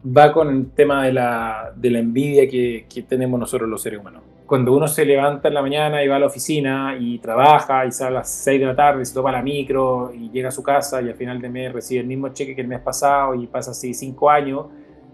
[0.06, 4.00] va con el tema de la, de la envidia que, que tenemos nosotros los seres
[4.00, 4.24] humanos.
[4.48, 7.92] Cuando uno se levanta en la mañana y va a la oficina y trabaja y
[7.92, 10.64] sale a las 6 de la tarde, se toma la micro y llega a su
[10.64, 13.46] casa y al final de mes recibe el mismo cheque que el mes pasado y
[13.48, 14.66] pasa así 5 años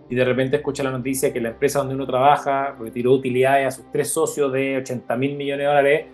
[0.07, 3.71] y de repente escucha la noticia que la empresa donde uno trabaja retiró utilidades a
[3.71, 6.05] sus tres socios de 80 mil millones de dólares,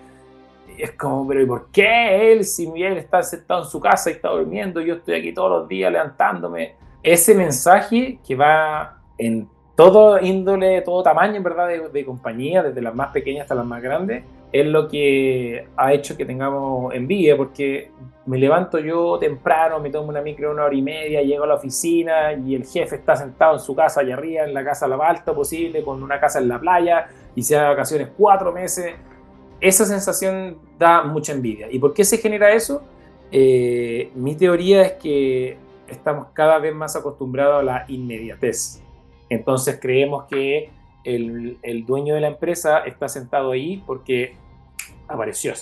[0.78, 4.14] es como, pero ¿y por qué él, si él está sentado en su casa y
[4.14, 6.76] está durmiendo, yo estoy aquí todos los días levantándome?
[7.04, 12.94] Ese mensaje que va en todo índole, todo tamaño, en verdad, de, compañía, desde las
[12.94, 17.90] más pequeñas hasta las más grandes, es lo que ha hecho que tengamos envidia, porque
[18.26, 21.54] me levanto yo temprano, me tomo una micro una hora y media, llego a la
[21.54, 24.98] oficina y el jefe está sentado en su casa allá arriba, en la casa lo
[24.98, 28.96] más alto posible, con una casa en la playa y se da vacaciones cuatro meses.
[29.62, 31.68] Esa sensación da mucha envidia.
[31.72, 32.84] ¿Y por qué se genera eso?
[33.32, 38.89] Eh, mi teoría es que estamos cada vez más acostumbrados a la inmediatez.
[39.30, 40.72] Entonces creemos que
[41.04, 44.36] el, dueño de la empresa está sentado ahí porque
[45.08, 45.54] apareció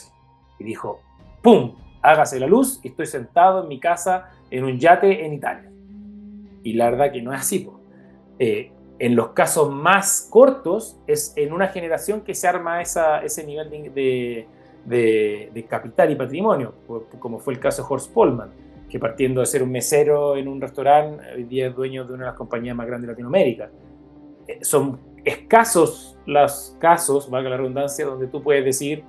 [0.59, 1.01] y dijo,
[1.41, 1.75] ¡pum!
[2.01, 5.71] Hágase la luz y estoy sentado en mi casa en un yate en Italia.
[6.63, 7.69] Y la verdad que no es así.
[8.39, 13.69] Eh, en los casos más cortos es en una generación que se arma ese nivel
[13.69, 14.47] de,
[14.85, 16.73] de, capital y patrimonio,
[17.19, 20.61] como fue el caso de Horst Polman que partiendo de ser un mesero en un
[20.61, 23.69] restaurante, hoy día es dueño de una de las compañías más grandes de Latinoamérica.
[24.47, 29.03] Eh, son escasos los casos, valga la redundancia, donde tú puedes decir,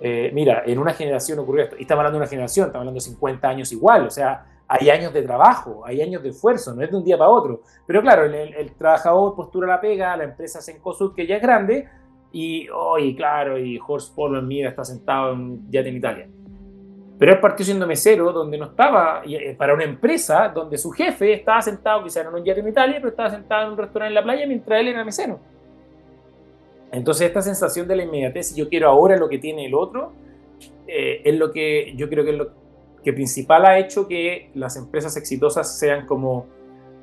[0.00, 1.76] eh, mira, en una generación ocurrió esto.
[1.78, 4.88] Y estamos hablando de una generación, estamos hablando de 50 años igual, o sea, hay
[4.88, 7.62] años de trabajo, hay años de esfuerzo, no es de un día para otro.
[7.86, 11.88] Pero claro, el, trabajador postura la pega, la empresa se Sencosud, que ya es grande,
[12.32, 16.28] y hoy, claro, y Horst Polo mira, está sentado en, ya en Italia.
[17.20, 21.34] Pero él partió siendo mesero, donde no estaba, eh, para una empresa donde su jefe
[21.34, 24.14] estaba sentado, quizá en un yate en Italia, pero estaba sentado en un restaurante en
[24.14, 25.38] la playa mientras él era mesero.
[26.90, 30.12] Entonces, esta sensación de la inmediatez, si yo quiero ahora lo que tiene el otro,
[30.86, 32.52] eh, es lo que yo creo que es lo
[33.04, 36.46] que principal ha hecho que las empresas exitosas sean como,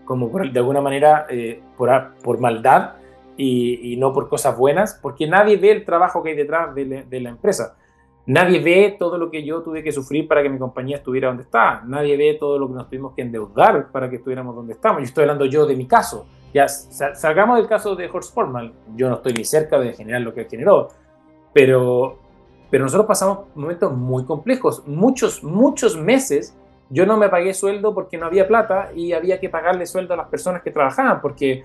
[0.04, 1.92] como de alguna manera, eh, por,
[2.24, 2.94] por, maldad
[3.38, 7.22] y, no por cosas buenas, porque nadie ve el trabajo que hay detrás de, de
[7.22, 7.77] la empresa.
[8.28, 11.44] Nadie ve todo lo que yo tuve que sufrir para que mi compañía estuviera donde
[11.44, 11.82] está.
[11.86, 15.00] Nadie ve todo lo que nos tuvimos que endeudar para que estuviéramos donde estamos.
[15.00, 16.26] Yo estoy hablando yo de mi caso.
[16.54, 18.74] Ya salgamos del caso de Horst Formal.
[18.96, 20.90] Yo no estoy ni cerca de generar lo que generó.
[21.54, 22.20] Pero,
[22.70, 24.86] pero nosotros pasamos momentos muy complejos.
[24.86, 26.54] Muchos, muchos meses
[26.90, 30.18] yo no me pagué sueldo porque no había plata y había que pagarle sueldo a
[30.18, 31.64] las personas que trabajaban porque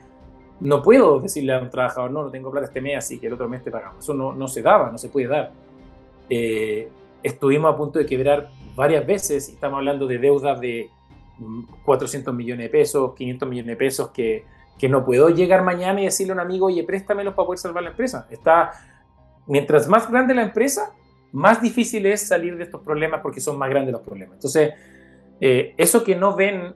[0.61, 3.33] no puedo decirle a un trabajador, no, no tengo plata este mes, así que el
[3.33, 4.05] otro mes te pagamos.
[4.05, 5.51] Eso no, no se daba, no se puede dar.
[6.35, 6.89] Eh,
[7.23, 10.89] estuvimos a punto de quebrar varias veces, estamos hablando de deudas de
[11.85, 14.47] 400 millones de pesos, 500 millones de pesos, que,
[14.79, 17.83] que no puedo llegar mañana y decirle a un amigo, oye, préstamelos para poder salvar
[17.83, 18.27] la empresa.
[18.31, 18.71] Está,
[19.47, 20.95] mientras más grande la empresa,
[21.33, 24.37] más difícil es salir de estos problemas porque son más grandes los problemas.
[24.37, 24.73] Entonces,
[25.39, 26.75] eh, eso que no ven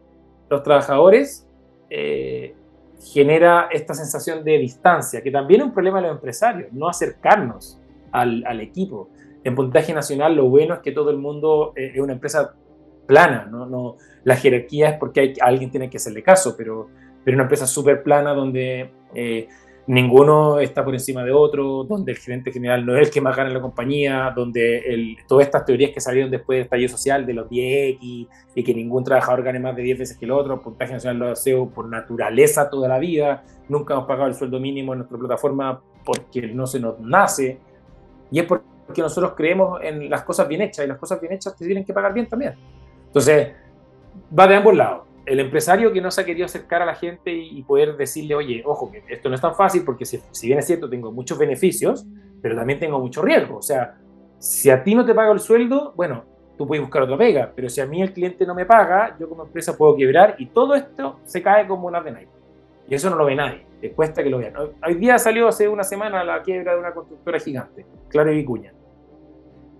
[0.50, 1.48] los trabajadores
[1.88, 2.54] eh,
[3.00, 7.80] genera esta sensación de distancia, que también es un problema de los empresarios, no acercarnos
[8.12, 9.08] al, al equipo
[9.46, 12.54] en puntaje nacional lo bueno es que todo el mundo eh, es una empresa
[13.06, 13.66] plana, ¿no?
[13.66, 16.88] no la jerarquía es porque hay, alguien tiene que hacerle caso, pero,
[17.24, 19.46] pero una empresa súper plana donde eh,
[19.86, 23.36] ninguno está por encima de otro, donde el gerente general no es el que más
[23.36, 27.24] gana en la compañía, donde el, todas estas teorías que salieron después del estallido social
[27.24, 30.60] de los 10X y que ningún trabajador gane más de 10 veces que el otro,
[30.60, 34.92] puntaje nacional lo deseo por naturaleza toda la vida, nunca hemos pagado el sueldo mínimo
[34.92, 37.60] en nuestra plataforma porque no se nos nace,
[38.32, 41.32] y es porque porque nosotros creemos en las cosas bien hechas y las cosas bien
[41.32, 42.54] hechas te tienen que pagar bien también.
[43.06, 43.52] Entonces,
[44.36, 45.02] va de ambos lados.
[45.24, 48.62] El empresario que no se ha querido acercar a la gente y poder decirle, oye,
[48.64, 51.36] ojo, que esto no es tan fácil porque si, si bien es cierto, tengo muchos
[51.36, 52.06] beneficios,
[52.40, 53.56] pero también tengo mucho riesgo.
[53.56, 53.96] O sea,
[54.38, 56.24] si a ti no te paga el sueldo, bueno,
[56.56, 59.28] tú puedes buscar otra pega, pero si a mí el cliente no me paga, yo
[59.28, 62.28] como empresa puedo quebrar y todo esto se cae como una de nadie.
[62.88, 64.54] Y eso no lo ve nadie, te cuesta que lo vean.
[64.86, 68.72] Hoy día salió hace una semana la quiebra de una constructora gigante, Claro y Vicuña.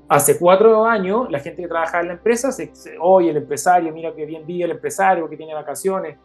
[0.08, 4.14] Hace cuatro años, la gente que trabajaba en la empresa, se, oye, el empresario, mira
[4.14, 6.16] que bien vive el empresario, que tiene vacaciones.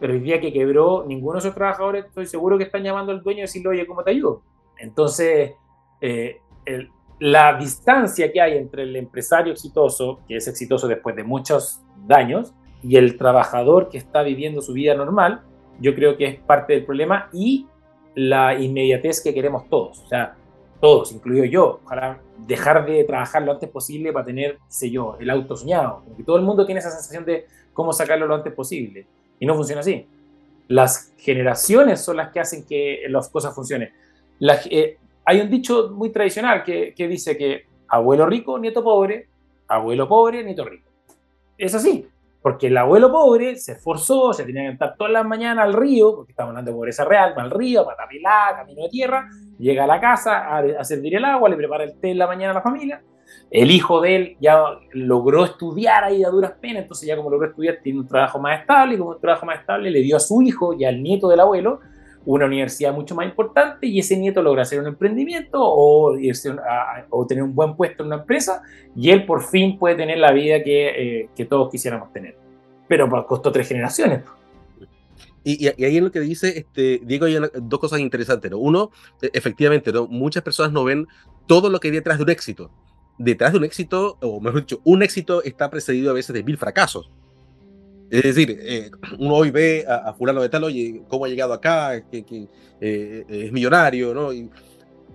[0.00, 3.22] Pero el día que quebró, ninguno de esos trabajadores, estoy seguro que están llamando al
[3.22, 4.42] dueño y decirle, oye, ¿cómo te ayudo?
[4.78, 5.52] Entonces,
[6.00, 6.40] eh,
[7.20, 12.54] la distancia que hay entre el empresario exitoso, que es exitoso después de muchos daños,
[12.82, 15.42] y el trabajador que está viviendo su vida normal,
[15.80, 17.66] yo creo que es parte del problema y
[18.14, 20.00] la inmediatez que queremos todos.
[20.00, 20.36] O sea,
[20.80, 25.30] todos, incluido yo, ojalá dejar de trabajar lo antes posible para tener, sé yo, el
[25.30, 26.02] auto soñado.
[26.26, 29.06] Todo el mundo tiene esa sensación de cómo sacarlo lo antes posible.
[29.38, 30.06] Y no funciona así.
[30.68, 33.92] Las generaciones son las que hacen que las cosas funcionen.
[34.70, 39.28] Eh, hay un dicho muy tradicional que, que dice que abuelo rico, nieto pobre,
[39.68, 40.88] abuelo pobre, nieto rico.
[41.56, 42.06] Es así,
[42.44, 46.14] porque el abuelo pobre se esforzó, se tenía que estar todas las mañanas al río,
[46.14, 49.98] porque estamos hablando de pobreza real, al río, patapilá, camino de tierra, llega a la
[49.98, 53.02] casa a, servir el agua, le prepara el té en la mañana a la familia.
[53.50, 57.48] El hijo de él ya logró estudiar ahí a duras penas, entonces ya como logró
[57.48, 60.20] estudiar tiene un trabajo más estable y como un trabajo más estable le dio a
[60.20, 61.80] su hijo y al nieto del abuelo
[62.26, 66.16] una universidad mucho más importante y ese nieto logra hacer un emprendimiento o,
[67.10, 68.62] o tener un buen puesto en una empresa
[68.96, 70.88] y él por fin puede tener la vida que,
[71.20, 72.36] eh, que todos quisiéramos tener.
[72.88, 74.22] Pero costó tres generaciones.
[75.42, 78.50] Y, y, ahí en lo que dice este, Diego hay dos cosas interesantes.
[78.50, 78.58] ¿no?
[78.58, 81.06] Uno, e, efectivamente, muchas personas no ven
[81.46, 82.70] todo lo que hay detrás de un éxito.
[83.18, 86.56] Detrás de un éxito, o mejor dicho, un éxito está precedido a veces de mil
[86.56, 87.10] fracasos.
[88.10, 92.02] Es decir, eh, uno hoy ve a, fulano de tal, oye, cómo ha llegado acá,
[92.10, 92.48] que,
[92.80, 94.30] eh, es millonario, ¿no?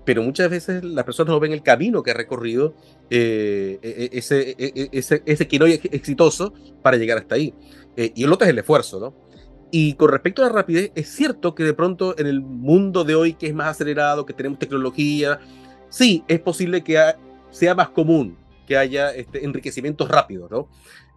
[0.05, 2.73] pero muchas veces las personas no ven el camino que ha recorrido
[3.11, 7.53] eh, e, e, ese, e, ese, ese que no es exitoso para llegar hasta ahí.
[7.95, 9.29] y el otro es el esfuerzo, ¿no?
[9.71, 13.13] Y con respecto a la rapidez, es cierto que de pronto en el mundo de
[13.13, 15.39] hoy, que es más acelerado, que tenemos tecnología,
[15.89, 16.99] sí, es posible que
[17.51, 20.69] sea más común que haya este, enriquecimientos rápidos, ¿no?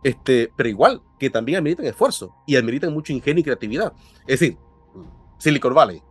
[0.02, 3.92] Este, pero igual, que también ameritan esfuerzo y ameritan mucho ingenio y creatividad.
[4.26, 4.56] Es decir,
[5.38, 6.02] Silicon Valley.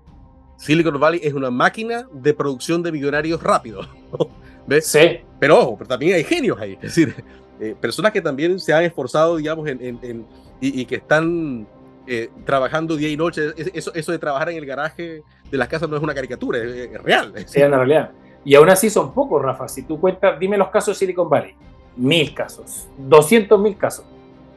[0.57, 3.89] Silicon Valley es una máquina de producción de millonarios rápidos.
[4.67, 4.87] ¿Ves?
[4.87, 5.19] Sí.
[5.39, 6.73] Pero ojo, pero también hay genios ahí.
[6.73, 7.15] Es decir,
[7.59, 10.25] eh, personas que también se han esforzado, digamos, en,
[10.61, 11.67] y, que están
[12.07, 13.53] eh, trabajando día y noche.
[13.73, 17.03] Eso, eso de trabajar en el garaje de las casas no es una caricatura, es,
[17.03, 17.33] real.
[17.35, 18.11] Es, es una realidad.
[18.45, 19.67] Y aún así son pocos, Rafa.
[19.67, 21.55] Si tú cuentas, dime los casos de Silicon Valley
[21.95, 24.05] mil casos, 200 mil casos,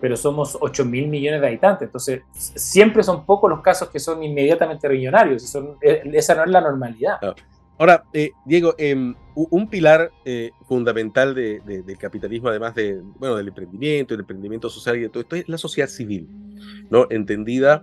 [0.01, 4.23] pero somos 8 mil millones de habitantes, entonces siempre son pocos los casos que son
[4.23, 7.19] inmediatamente millonarios, eh, esa no es la normalidad.
[7.77, 14.15] Ahora, eh, Diego, em, un pilar eh, fundamental del capitalismo, además de, bueno, del emprendimiento,
[14.15, 16.29] el emprendimiento social y de todo esto, es la sociedad civil,
[16.91, 17.07] ¿no?
[17.11, 17.83] Entendida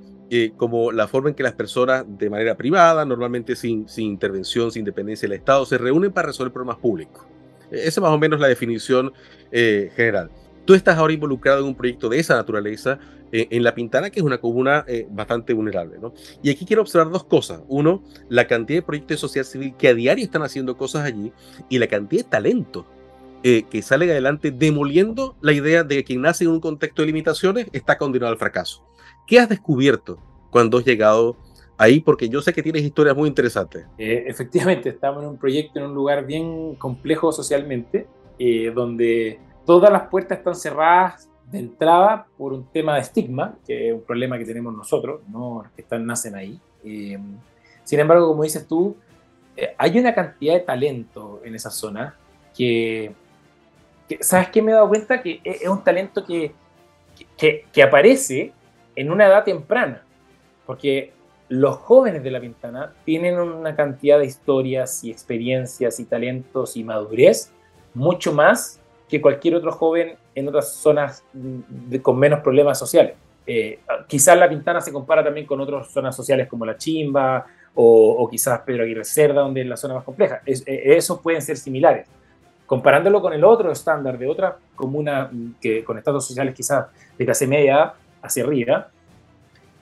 [0.56, 4.86] como la forma en que las personas de manera privada, normalmente sin, sin intervención, sin
[4.86, 7.26] dependencia del Estado, se reúnen para resolver problemas públicos.
[7.72, 9.14] Esa es más o menos la definición
[9.52, 10.30] eh, general.
[10.66, 13.00] Tú estás ahora involucrado en un proyecto de esa naturaleza
[13.32, 15.98] eh, en La Pintana, que es una comuna eh, bastante vulnerable.
[16.00, 16.14] ¿no?
[16.44, 17.62] Y aquí quiero observar dos cosas.
[17.68, 21.34] Uno, la cantidad de proyectos de sociedad civil que a diario están haciendo cosas allí
[21.70, 22.86] y la cantidad de talento
[23.44, 27.66] que salen adelante demoliendo la idea de que quien nace en un contexto de limitaciones
[27.72, 28.86] está condenado al fracaso.
[29.26, 30.20] ¿Qué has descubierto
[30.52, 31.38] cuando has llegado
[31.82, 33.88] ahí porque yo sé que tienes historias muy interesantes.
[33.98, 38.06] Eh, efectivamente, estamos en un proyecto en un lugar bien complejo socialmente,
[38.38, 43.88] eh, donde todas las puertas están cerradas de entrada por un tema de estigma, que
[43.88, 46.60] es un problema que tenemos nosotros, no que están, nacen ahí.
[46.84, 47.18] Eh,
[47.84, 48.96] sin embargo, como dices tú,
[49.78, 52.16] hay una cantidad de talento en esa zona
[52.56, 53.12] que,
[54.20, 54.62] ¿sabes qué?
[54.62, 56.54] Me he dado cuenta que es, un talento que,
[57.36, 58.54] que, que aparece
[58.96, 60.04] en una edad temprana,
[60.66, 61.12] porque
[61.52, 66.84] los jóvenes de La Pintana tienen una cantidad de historias y experiencias y talentos y
[66.86, 67.52] madurez
[67.94, 71.26] mucho más que cualquier otro joven en otras zonas
[72.02, 73.16] con menos problemas sociales.
[73.46, 78.30] Eh, quizás La Pintana se compara también con otras zonas sociales como La Chimba o,
[78.32, 80.42] quizás Pedro Aguirre Cerda, donde es la zona más compleja.
[80.46, 82.08] Es, eh, esos pueden ser similares.
[82.66, 86.86] Comparándolo con el otro estándar de otra comuna que, con estados sociales quizás
[87.18, 88.88] de clase media hacia arriba,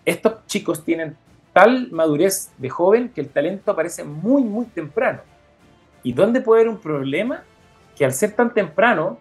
[0.03, 1.15] estos chicos tienen
[1.53, 5.21] tal madurez de joven que el talento aparece muy, muy temprano.
[6.03, 7.43] ¿Y dónde puede haber un problema?
[7.95, 9.19] Que al ser tan temprano,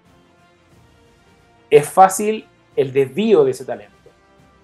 [1.70, 3.94] es fácil el desvío de ese talento.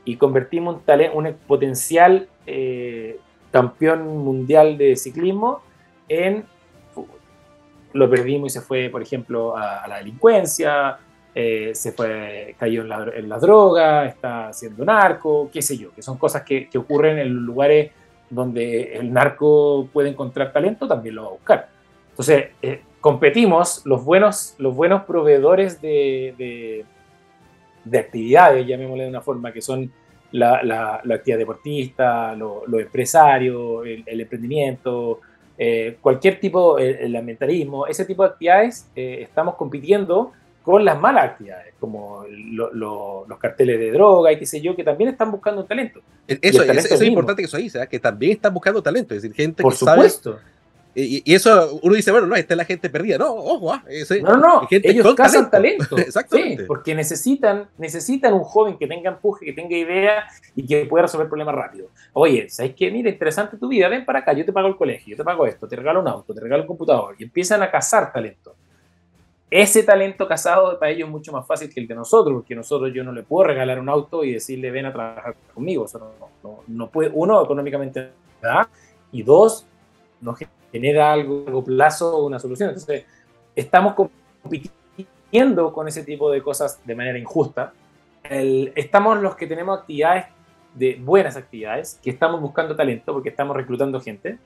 [0.05, 3.18] Y convertimos un, un potencial eh,
[3.50, 5.62] campeón mundial de ciclismo
[6.09, 6.44] en
[7.92, 10.98] Lo perdimos y se fue, por ejemplo, a la delincuencia,
[11.36, 15.92] eh, se fue, cayó en la, en la, droga, está haciendo narco, qué sé yo,
[15.92, 17.90] que son cosas que, que, ocurren en lugares
[18.30, 21.68] donde el narco puede encontrar talento, también lo va a buscar.
[22.10, 26.85] Entonces, eh, competimos los buenos, los buenos proveedores de, de,
[27.85, 29.90] de, actividades, llamémosle de una forma, que son
[30.30, 35.20] la, la, actividad deportista, los lo empresarios, el, emprendimiento,
[35.58, 40.32] eh, cualquier tipo, el, el, ambientalismo, ese tipo de actividades, estamos compitiendo
[40.65, 45.10] con las malas actividades, como los carteles de droga y qué sé yo, que también
[45.10, 46.00] están buscando talento.
[46.27, 49.73] Eso, es importante que eso ahí, que también están buscando talento, es decir, gente Por
[49.73, 50.38] que supuesto.
[50.96, 53.19] Y, eso uno dice, bueno, no, esta es la gente perdida.
[53.19, 53.85] No, ojo, ah,
[54.23, 55.96] no, no, ellos cazan talento.
[55.98, 56.65] Exactamente.
[56.65, 61.29] porque necesitan, necesitan un joven que tenga empuje, que tenga idea y que pueda resolver
[61.29, 61.88] problemas rápido.
[62.12, 62.90] Oye, ¿sabes qué?
[62.90, 65.46] Mira, interesante tu vida, ven para acá, yo te pago el colegio, yo te pago
[65.46, 67.17] esto, te regalo un auto, te regalo un computador.
[67.19, 68.54] Y empiezan a cazar talento.
[69.57, 72.92] Ese talento casado para ellos es mucho más fácil que el de nosotros, porque nosotros
[72.92, 75.85] yo no le puedo regalar un auto y decirle ven a trabajar conmigo.
[75.85, 78.11] Eso no, no, puede, uno, económicamente,
[78.42, 78.67] ¿verdad?
[79.13, 79.65] y dos,
[80.21, 80.35] no
[80.73, 82.71] genera algo a largo plazo una solución.
[82.71, 83.05] Entonces,
[83.55, 87.73] estamos compitiendo con ese tipo de cosas de manera injusta.
[88.25, 90.27] estamos los que tenemos actividades,
[90.75, 94.37] de buenas actividades, que estamos buscando talento porque estamos reclutando gente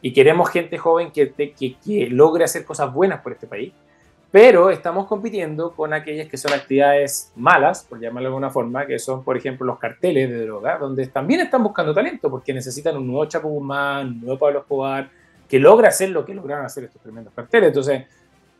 [0.00, 3.74] y queremos gente joven que, que, que logre hacer cosas buenas por este país
[4.34, 8.98] pero estamos compitiendo con aquellas que son actividades malas, por llamarlo de alguna forma, que
[8.98, 13.06] son, por ejemplo, los carteles de droga, donde también están buscando talento, porque necesitan un
[13.06, 15.08] nuevo Chapo Guzmán, un nuevo Pablo Escobar,
[15.48, 17.68] que logra hacer lo que lograron hacer estos tremendos carteles.
[17.68, 18.06] Entonces,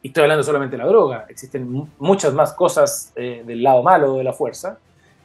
[0.00, 1.68] y estoy hablando solamente de la droga, existen
[1.98, 4.78] muchas más cosas eh, del lado malo de la fuerza,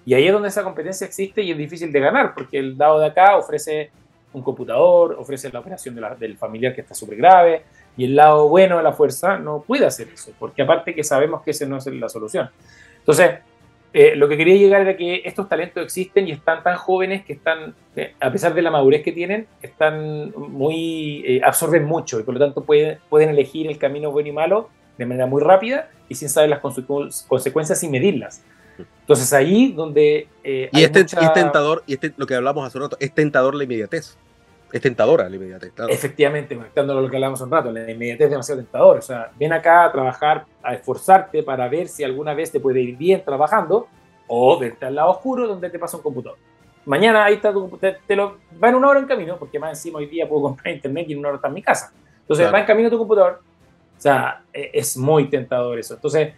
[0.03, 2.99] y ahí es donde esa competencia existe y es difícil de ganar, porque el dado
[2.99, 3.91] de acá ofrece
[4.33, 7.65] un computador, ofrece la operación del familiar que está súper grave,
[7.97, 11.41] y el lado bueno de la fuerza no puede hacer eso, porque aparte que sabemos
[11.41, 12.49] que esa no es la solución.
[12.99, 13.39] Entonces,
[13.91, 17.33] eh, lo que quería llegar era que estos talentos existen y están tan jóvenes que
[17.33, 17.73] están,
[18.19, 22.39] a pesar de la madurez que tienen, están muy, eh, absorben mucho y por lo
[22.39, 26.29] tanto pueden, pueden elegir el camino bueno y malo de manera muy rápida y sin
[26.29, 28.43] saber las consecuencias y medirlas.
[29.01, 30.27] Entonces ahí donde...
[30.43, 33.55] Eh, y este es tentador, y este, lo que hablamos hace un rato, es tentador
[33.55, 34.17] la inmediatez
[34.71, 38.31] es tentadora la inmediatez, Efectivamente, conectándolo a lo que hablábamos un rato, la inmediatez es
[38.31, 38.99] demasiado tentadora.
[38.99, 42.81] O sea, ven acá a trabajar, a esforzarte para ver si alguna vez te puede
[42.81, 43.87] ir bien trabajando
[44.27, 46.37] o verte al lado oscuro donde te pasa un computador.
[46.85, 49.71] Mañana ahí está tu computador, te lo va en una hora en camino, porque más
[49.71, 51.91] encima hoy día puedo comprar internet y en una hora está en mi casa.
[52.21, 53.41] Entonces va en camino tu computador.
[53.97, 55.95] O sea, e, es muy tentador eso.
[55.95, 56.33] Entonces,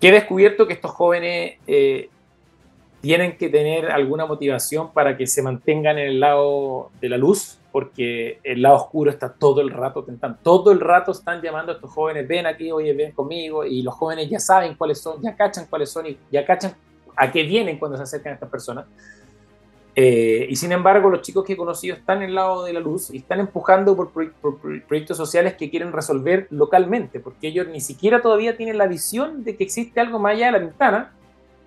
[0.00, 2.08] que he descubierto que estos jóvenes eh,
[3.06, 7.56] tienen que tener alguna motivación para que se mantengan en el lado de la luz,
[7.70, 11.76] porque el lado oscuro está todo el rato tentando, todo el rato están llamando a
[11.76, 15.36] estos jóvenes, ven aquí, oye, ven conmigo, y los jóvenes ya saben cuáles son, ya
[15.36, 16.74] cachan cuáles son y ya cachan
[17.14, 18.86] a qué vienen cuando se acercan a estas personas.
[19.94, 22.80] Eh, y sin embargo, los chicos que he conocido están en el lado de la
[22.80, 27.80] luz y están empujando por, por, proyectos sociales que quieren resolver localmente, porque ellos ni
[27.80, 31.12] siquiera todavía tienen la visión de que existe algo más allá de la ventana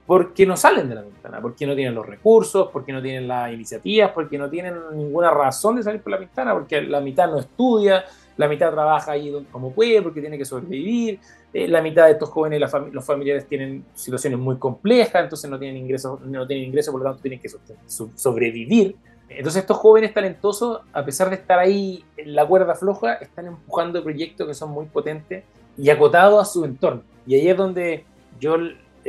[0.10, 3.54] porque no salen de la ventana, porque no tienen los recursos, porque no tienen las
[3.54, 7.38] iniciativas, porque no tienen ninguna razón de salir por la ventana, porque la mitad no
[7.38, 8.04] estudia,
[8.36, 11.20] la mitad trabaja ahí como puede, porque tiene que sobrevivir,
[11.54, 12.60] eh, la mitad de estos jóvenes,
[12.92, 17.08] los familiares tienen situaciones muy complejas, entonces no tienen ingresos, no tienen ingresos, por lo
[17.08, 17.50] tanto tienen que
[18.16, 18.96] sobrevivir.
[19.30, 24.04] Entonces estos jóvenes talentosos, a pesar de estar ahí en la cuerda floja, están empujando
[24.04, 25.44] proyectos que son muy potentes
[25.78, 27.04] y acotados a su entorno.
[27.28, 28.06] Y ahí es donde
[28.40, 28.58] yo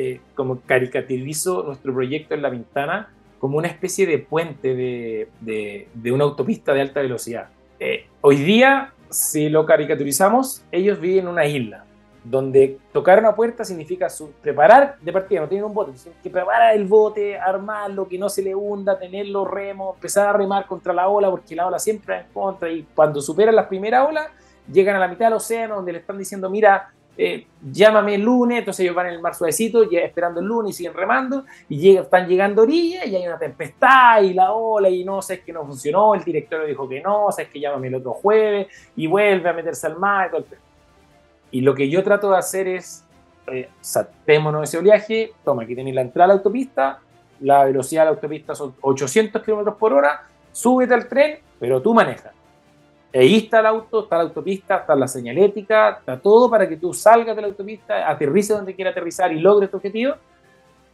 [0.02, 6.12] eh, como caricaturizo nuestro proyecto en La Ventana como una especie de puente de, de,
[6.12, 7.48] una autopista de alta velocidad.
[7.78, 11.84] Eh, hoy día, si lo caricaturizamos, ellos viven en una isla,
[12.24, 14.08] donde tocar una puerta significa
[14.40, 18.30] preparar de partida, no tienen un bote, tienen que preparar el bote, armarlo, que no
[18.30, 21.78] se le hunda, tener los remos, empezar a remar contra la ola, porque la ola
[21.78, 24.28] siempre va en contra, y cuando superan las primeras olas,
[24.72, 26.90] llegan a la mitad del océano, donde le están diciendo, mira,
[27.22, 30.76] eh, llámame el lunes, entonces ellos van en el mar suavecito, esperando el lunes y
[30.78, 35.04] siguen remando, y están llegando a orilla y hay una tempestad y la ola y
[35.04, 37.88] no sé, es que no funcionó, el director dijo que no, sé, es que llámame
[37.88, 40.30] el otro jueves y vuelve a meterse al mar.
[41.50, 43.04] Y, lo que yo trato de hacer es,
[43.48, 47.00] eh, saltémonos ese oleaje, toma, aquí tenéis la entrada a la autopista,
[47.40, 51.92] la velocidad de la autopista son 800 kilómetros por hora, súbete al tren, pero tú
[51.92, 52.39] manejas.
[53.12, 56.92] Ahí está el auto, está la autopista, está la señalética, está todo para que tú
[56.94, 60.14] salgas de la autopista, aterrices donde quiera aterrizar y logres tu objetivo,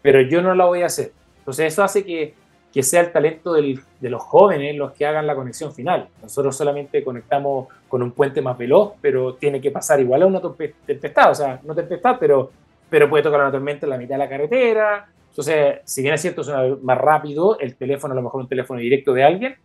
[0.01, 1.13] pero yo no lo voy a hacer.
[1.39, 2.35] Entonces eso hace que,
[2.73, 6.09] que sea el talento del, de los jóvenes los que hagan la conexión final.
[6.23, 10.41] Nosotros solamente conectamos con un puente más veloz, pero tiene que pasar igual a una
[10.87, 12.51] tempestad, o sea, no tempestad, pero,
[12.89, 15.07] pero puede tocar una tormenta en la mitad de la carretera.
[15.29, 18.81] Entonces, si bien es cierto, es más rápido, el teléfono, a lo mejor un teléfono
[18.81, 19.57] directo de alguien,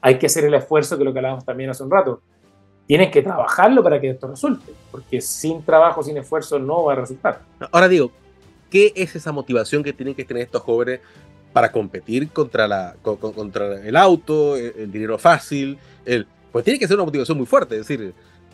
[0.00, 2.22] hay que hacer el esfuerzo que lo que hablábamos también hace un rato.
[2.86, 6.96] Tienes que trabajarlo para que esto resulte, porque sin trabajo, sin esfuerzo no va a
[6.96, 7.40] resultar.
[7.70, 8.10] Ahora digo,
[8.68, 11.00] ¿qué es esa motivación que tienen que tener estos jóvenes
[11.52, 15.78] para competir contra, la, contra el auto, el, dinero fácil?
[16.04, 18.12] El, pues tiene que ser una motivación muy fuerte, es decir,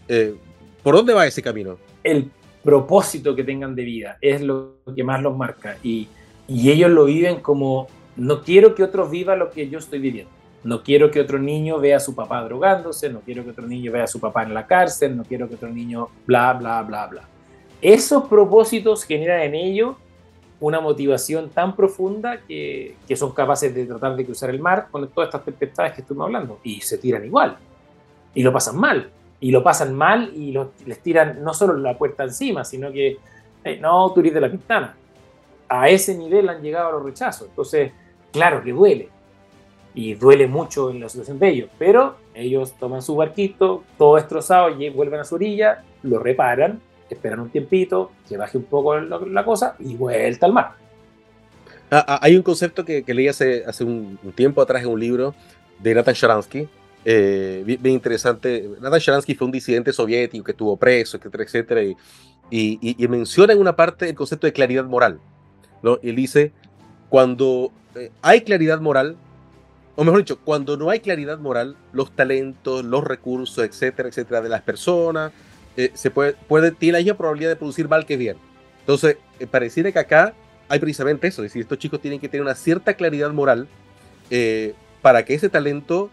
[0.09, 0.35] eh,
[0.83, 1.79] ¿por dónde va ese camino?
[2.03, 2.31] El
[2.63, 6.09] propósito que tengan de vida es lo que más los marca y,
[6.47, 7.87] y ellos lo viven como
[8.17, 10.36] no quiero que otros vivan lo que yo estoy viviendo.
[10.67, 13.93] No quiero que otro niño vea a su papá drogándose, no quiero que otro niño
[13.93, 17.07] vea a su papá en la cárcel, no quiero que otro niño bla, bla, bla,
[17.07, 17.23] bla.
[17.81, 19.95] Esos propósitos generan en ellos
[20.59, 25.07] una motivación tan profunda que, que, son capaces de tratar de cruzar el mar con
[25.07, 27.59] todas estas tempestades que estuvimos hablando y se tiran igual
[28.35, 29.09] y lo pasan mal
[29.39, 30.53] y lo pasan mal y
[30.85, 33.19] les tiran no solo la puerta encima sino que
[33.81, 34.97] no, tú de la pintana
[35.69, 37.93] a ese nivel han llegado los rechazos entonces
[38.33, 39.11] claro que duele
[39.97, 44.79] y duele mucho en la situación de ellos, pero ellos toman su barquito, todo destrozado,
[44.79, 49.43] y vuelven a su orilla, lo reparan, esperan un tiempito, que baje un poco la,
[49.43, 50.73] cosa y vuelta al mar.
[51.91, 55.35] Ah, ah, hay un concepto que, leí hace, hace un, tiempo atrás en un libro
[55.79, 56.69] de Nathan Sharansky,
[57.03, 58.69] eh, bien, interesante.
[58.79, 61.97] Nathan Sharansky fue un disidente soviético que estuvo preso, etcétera, etcétera, y,
[62.51, 65.21] y, menciona en una parte el concepto de claridad moral.
[65.83, 65.99] ¿no?
[66.03, 66.53] Y él dice,
[67.09, 69.17] cuando eh, hay claridad moral,
[69.97, 74.51] o mejor dicho, cuando no hay claridad moral, los talentos, los recursos, etcétera, etcétera, de
[74.51, 75.33] las personas,
[75.77, 76.35] eh, se puede,
[76.73, 78.37] tiene la misma probabilidad de producir mal que bien.
[78.81, 80.35] Entonces, eh, pareciera que acá
[80.69, 83.69] hay precisamente eso, es decir, estos chicos tienen que tener una cierta claridad moral
[84.31, 86.11] eh, para que ese talento,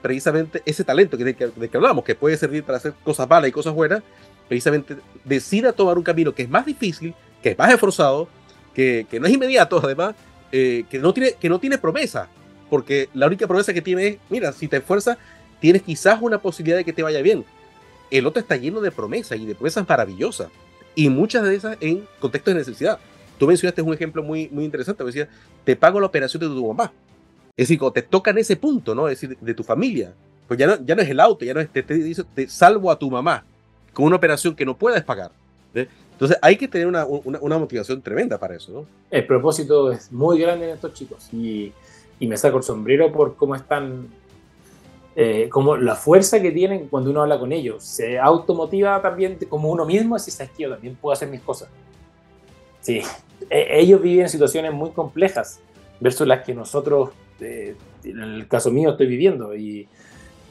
[0.00, 3.52] precisamente ese talento que, de, que, hablamos, que puede servir para hacer cosas malas y
[3.52, 4.02] cosas buenas,
[4.48, 8.28] precisamente decida tomar un camino que es más difícil, que es más esforzado,
[8.74, 10.14] que, que no es inmediato, además,
[10.50, 12.28] que, no tiene, que no tiene promesa,
[12.70, 15.18] porque la única promesa que tiene es, mira, si te esfuerzas,
[15.60, 17.44] tienes quizás una posibilidad de que te vaya bien.
[18.10, 20.48] El otro está lleno de promesas y de promesas maravillosas,
[20.94, 22.98] y muchas de esas en contextos de necesidad.
[23.38, 25.28] Tú mencionaste un ejemplo muy, muy interesante, decía,
[25.64, 26.92] te pago la operación de tu mamá.
[27.56, 29.08] Es decir, cuando te toca en ese punto, ¿no?
[29.08, 30.12] Es decir, de tu familia,
[30.46, 32.90] pues ya no, ya no es el auto, ya no es, te, te, te salvo
[32.90, 33.44] a tu mamá
[33.92, 35.30] con una operación que no puedes pagar.
[35.74, 38.86] Entonces hay que tener una, una, una, motivación tremenda para eso, ¿no?
[39.10, 41.72] El propósito es muy grande en estos chicos y
[42.20, 44.08] y me saco el sombrero por cómo están,
[45.16, 47.82] eh, como la fuerza que tienen cuando uno habla con ellos.
[47.82, 51.70] Se automotiva también como uno mismo, así sabes que yo también puedo hacer mis cosas.
[52.82, 53.02] Sí,
[53.48, 55.60] e, ellos viven situaciones muy complejas
[55.98, 57.08] versus las que nosotros,
[57.40, 59.56] eh, en el caso mío, estoy viviendo.
[59.56, 59.88] Y,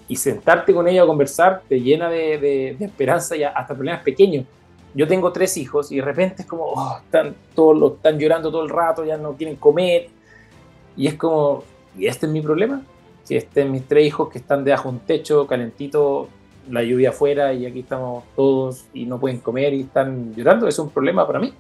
[0.08, 4.44] y sentarte con ellos a conversar te llena de, de, esperanza y hasta problemas pequeños.
[4.96, 8.64] Yo tengo tres hijos y de repente es como, oh, están, todos están llorando todo
[8.64, 10.10] el rato, ya no quieren comer
[11.00, 11.64] y es como,
[11.98, 12.82] ¿y este es mi problema?
[13.26, 16.28] Que estén mis tres hijos que están debajo de un techo calentito,
[16.70, 20.78] la lluvia afuera y aquí estamos todos y no pueden comer y están llorando, es
[20.78, 21.54] un problema para mí.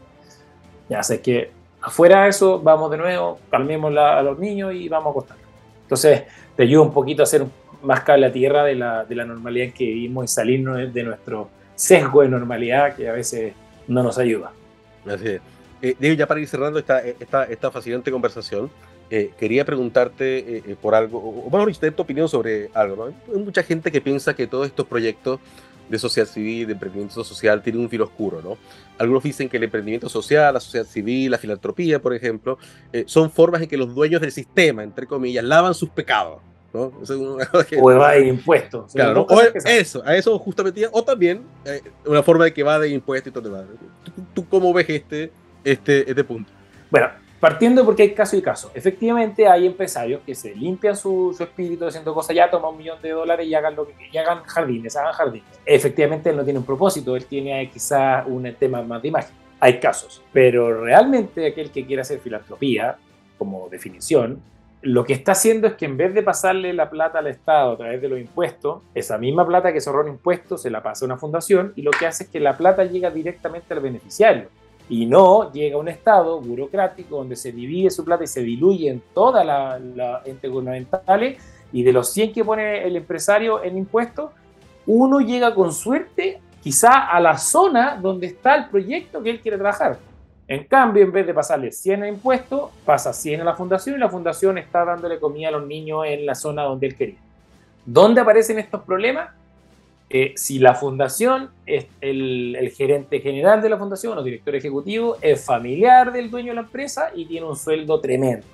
[0.89, 5.07] Ya sé que afuera de eso, vamos de nuevo, calmemos a los niños y vamos
[5.07, 5.37] a acostar.
[5.83, 6.23] Entonces,
[6.57, 7.45] te ayuda un poquito a hacer
[7.81, 11.03] más cable a tierra de la, de la normalidad en que vivimos y salirnos de
[11.03, 13.53] nuestro sesgo de normalidad que a veces
[13.87, 14.51] no nos ayuda.
[15.07, 15.41] Así es.
[15.81, 18.69] Eh, Diego, ya para ir cerrando esta, esta, esta fascinante conversación,
[19.11, 23.07] eh, quería preguntarte eh, eh, por algo, o mejor dicho, tu opinión sobre algo.
[23.07, 23.33] ¿no?
[23.33, 25.39] Hay mucha gente que piensa que todos estos proyectos
[25.89, 28.59] de sociedad civil, de emprendimiento social, tienen un filo oscuro, ¿no?
[28.99, 32.59] Algunos dicen que el emprendimiento social, la sociedad civil, la filantropía, por ejemplo,
[33.07, 36.41] son formas en que los dueños del sistema, entre comillas, lavan sus pecados.
[36.71, 36.81] ¿no?
[36.81, 38.93] O, una cosa que, o evaden impuestos.
[38.93, 41.41] Claro, o, eso, a eso justamente, o también
[42.05, 43.65] una forma de que va de impuestos y todo demás.
[44.03, 45.31] ¿Tú, ¿Tú, cómo ves este,
[45.63, 46.51] este, este punto?
[46.91, 47.09] Bueno,
[47.39, 48.69] Partiendo porque hay caso y caso.
[48.73, 53.01] Efectivamente, hay empresarios que se limpian su, su espíritu haciendo cosas, ya toma un millón
[53.01, 55.47] de dólares y hagan, lo que, y hagan jardines, hagan jardines.
[55.65, 59.35] Efectivamente, él no tiene un propósito, él tiene quizá un tema más de imagen.
[59.61, 62.97] Hay casos, pero realmente aquel que quiere hacer filantropía,
[63.37, 64.41] como definición,
[64.81, 67.77] lo que está haciendo es que en vez de pasarle la plata al Estado a
[67.77, 71.03] través de los impuestos, esa misma plata que se ahorró en impuestos se la pasa
[71.03, 74.47] a una fundación y lo que hace es que la plata llega directamente al beneficiario
[74.89, 78.89] y no llega a un estado burocrático donde se divide su plata y se diluye
[78.89, 81.37] en todas las la entes gubernamentales
[81.71, 84.31] y de los 100 que pone el empresario en impuestos,
[84.87, 89.57] uno llega con suerte quizá a la zona donde está el proyecto que él quiere
[89.57, 89.99] trabajar.
[90.47, 93.99] En cambio, en vez de pasarle 100 a impuestos, pasa 100 a la fundación y
[93.99, 97.19] la fundación está dándole comida a los niños en la zona donde él quería.
[97.85, 99.29] ¿Dónde aparecen estos problemas?
[100.11, 105.45] Eh, si la fundación, es el, gerente general de la fundación o director ejecutivo es
[105.45, 108.45] familiar del dueño de la empresa y tiene un sueldo tremendo.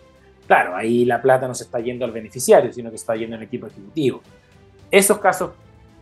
[0.47, 3.43] Claro, ahí la plata no se está yendo al beneficiario, sino que está yendo al
[3.43, 4.22] equipo ejecutivo.
[4.91, 5.51] Esos casos,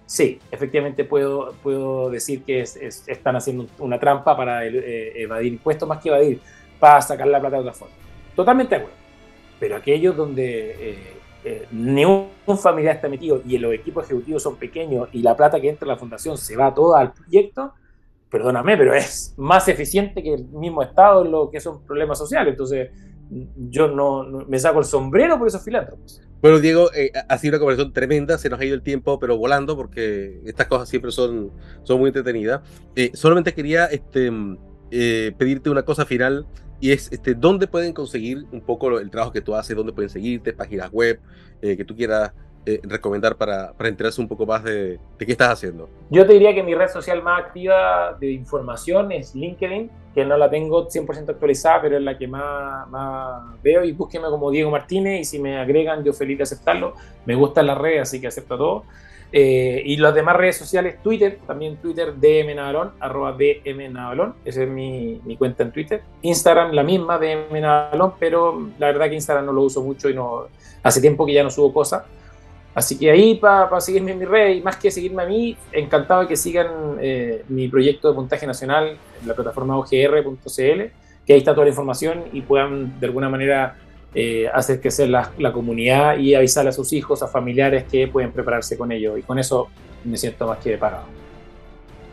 [0.07, 6.01] sí, efectivamente puedo, puedo decir que están haciendo una trampa para eh, evadir impuestos más
[6.01, 6.41] que evadir,
[6.79, 7.95] para sacar la plata de otra forma.
[8.35, 8.97] Totalmente de acuerdo.
[9.59, 11.12] Pero aquellos donde eh,
[11.45, 15.59] eh, ni un, familiar está metido y los equipos ejecutivos son pequeños y la plata
[15.59, 17.73] que entra en la fundación se va toda al proyecto,
[18.29, 22.51] perdóname, pero es más eficiente que el mismo Estado lo que son problemas sociales.
[22.51, 22.89] Entonces,
[23.69, 26.21] yo no, me saco el sombrero por esos filántropos.
[26.41, 29.37] Bueno, Diego, eh, ha sido una conversación tremenda, se nos ha ido el tiempo, pero
[29.37, 31.51] volando, porque estas cosas siempre son,
[31.83, 32.61] son muy entretenidas.
[32.95, 34.29] Eh, solamente quería este,
[34.91, 36.45] eh, pedirte una cosa final,
[36.79, 40.09] y es este, dónde pueden conseguir un poco el trabajo que tú haces, dónde pueden
[40.09, 41.19] seguirte, páginas web,
[41.61, 42.33] que tú quieras
[42.83, 45.89] recomendar para, para, enterarse un poco más de, de, qué estás haciendo?
[46.09, 50.37] Yo te diría que mi red social más activa de información es LinkedIn que no
[50.37, 53.83] la tengo 100% actualizada, pero es la que más, más, veo.
[53.83, 56.93] Y búsqueme como Diego Martínez y si me agregan, yo feliz de aceptarlo.
[57.25, 58.83] Me gusta la red, así que acepto todo.
[59.35, 64.61] Eh, y las demás redes sociales, Twitter, también Twitter DM Navalón, arroba DM Navalón, esa
[64.61, 66.03] es mi, mi, cuenta en Twitter.
[66.21, 70.13] Instagram, la misma DM Navalón, pero la verdad que Instagram no lo uso mucho y
[70.13, 70.45] no
[70.83, 72.03] hace tiempo que ya no subo cosas.
[72.75, 76.21] Así que ahí para seguirme en mi red y más que seguirme a mí, encantado
[76.21, 80.81] de que sigan eh, mi proyecto de puntaje nacional la plataforma ogr.cl,
[81.25, 83.77] que ahí está toda la información y puedan de alguna manera
[84.15, 88.31] eh, hacer crecer la, la, comunidad y avisarle a sus hijos, a familiares que pueden
[88.31, 89.17] prepararse con ello.
[89.17, 89.69] Y con eso
[90.03, 91.05] me siento más que pagado.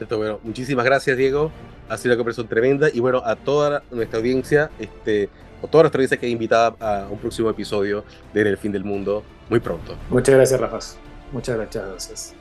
[0.09, 1.51] Bueno, muchísimas gracias Diego,
[1.89, 5.29] ha sido una conversación tremenda y bueno, a toda nuestra audiencia, este,
[5.61, 8.85] o toda nuestra audiencia que es invitada a un próximo episodio de El Fin del
[8.85, 9.97] Mundo muy pronto.
[10.09, 10.79] Muchas gracias, Rafa.
[11.33, 12.40] Muchas gracias.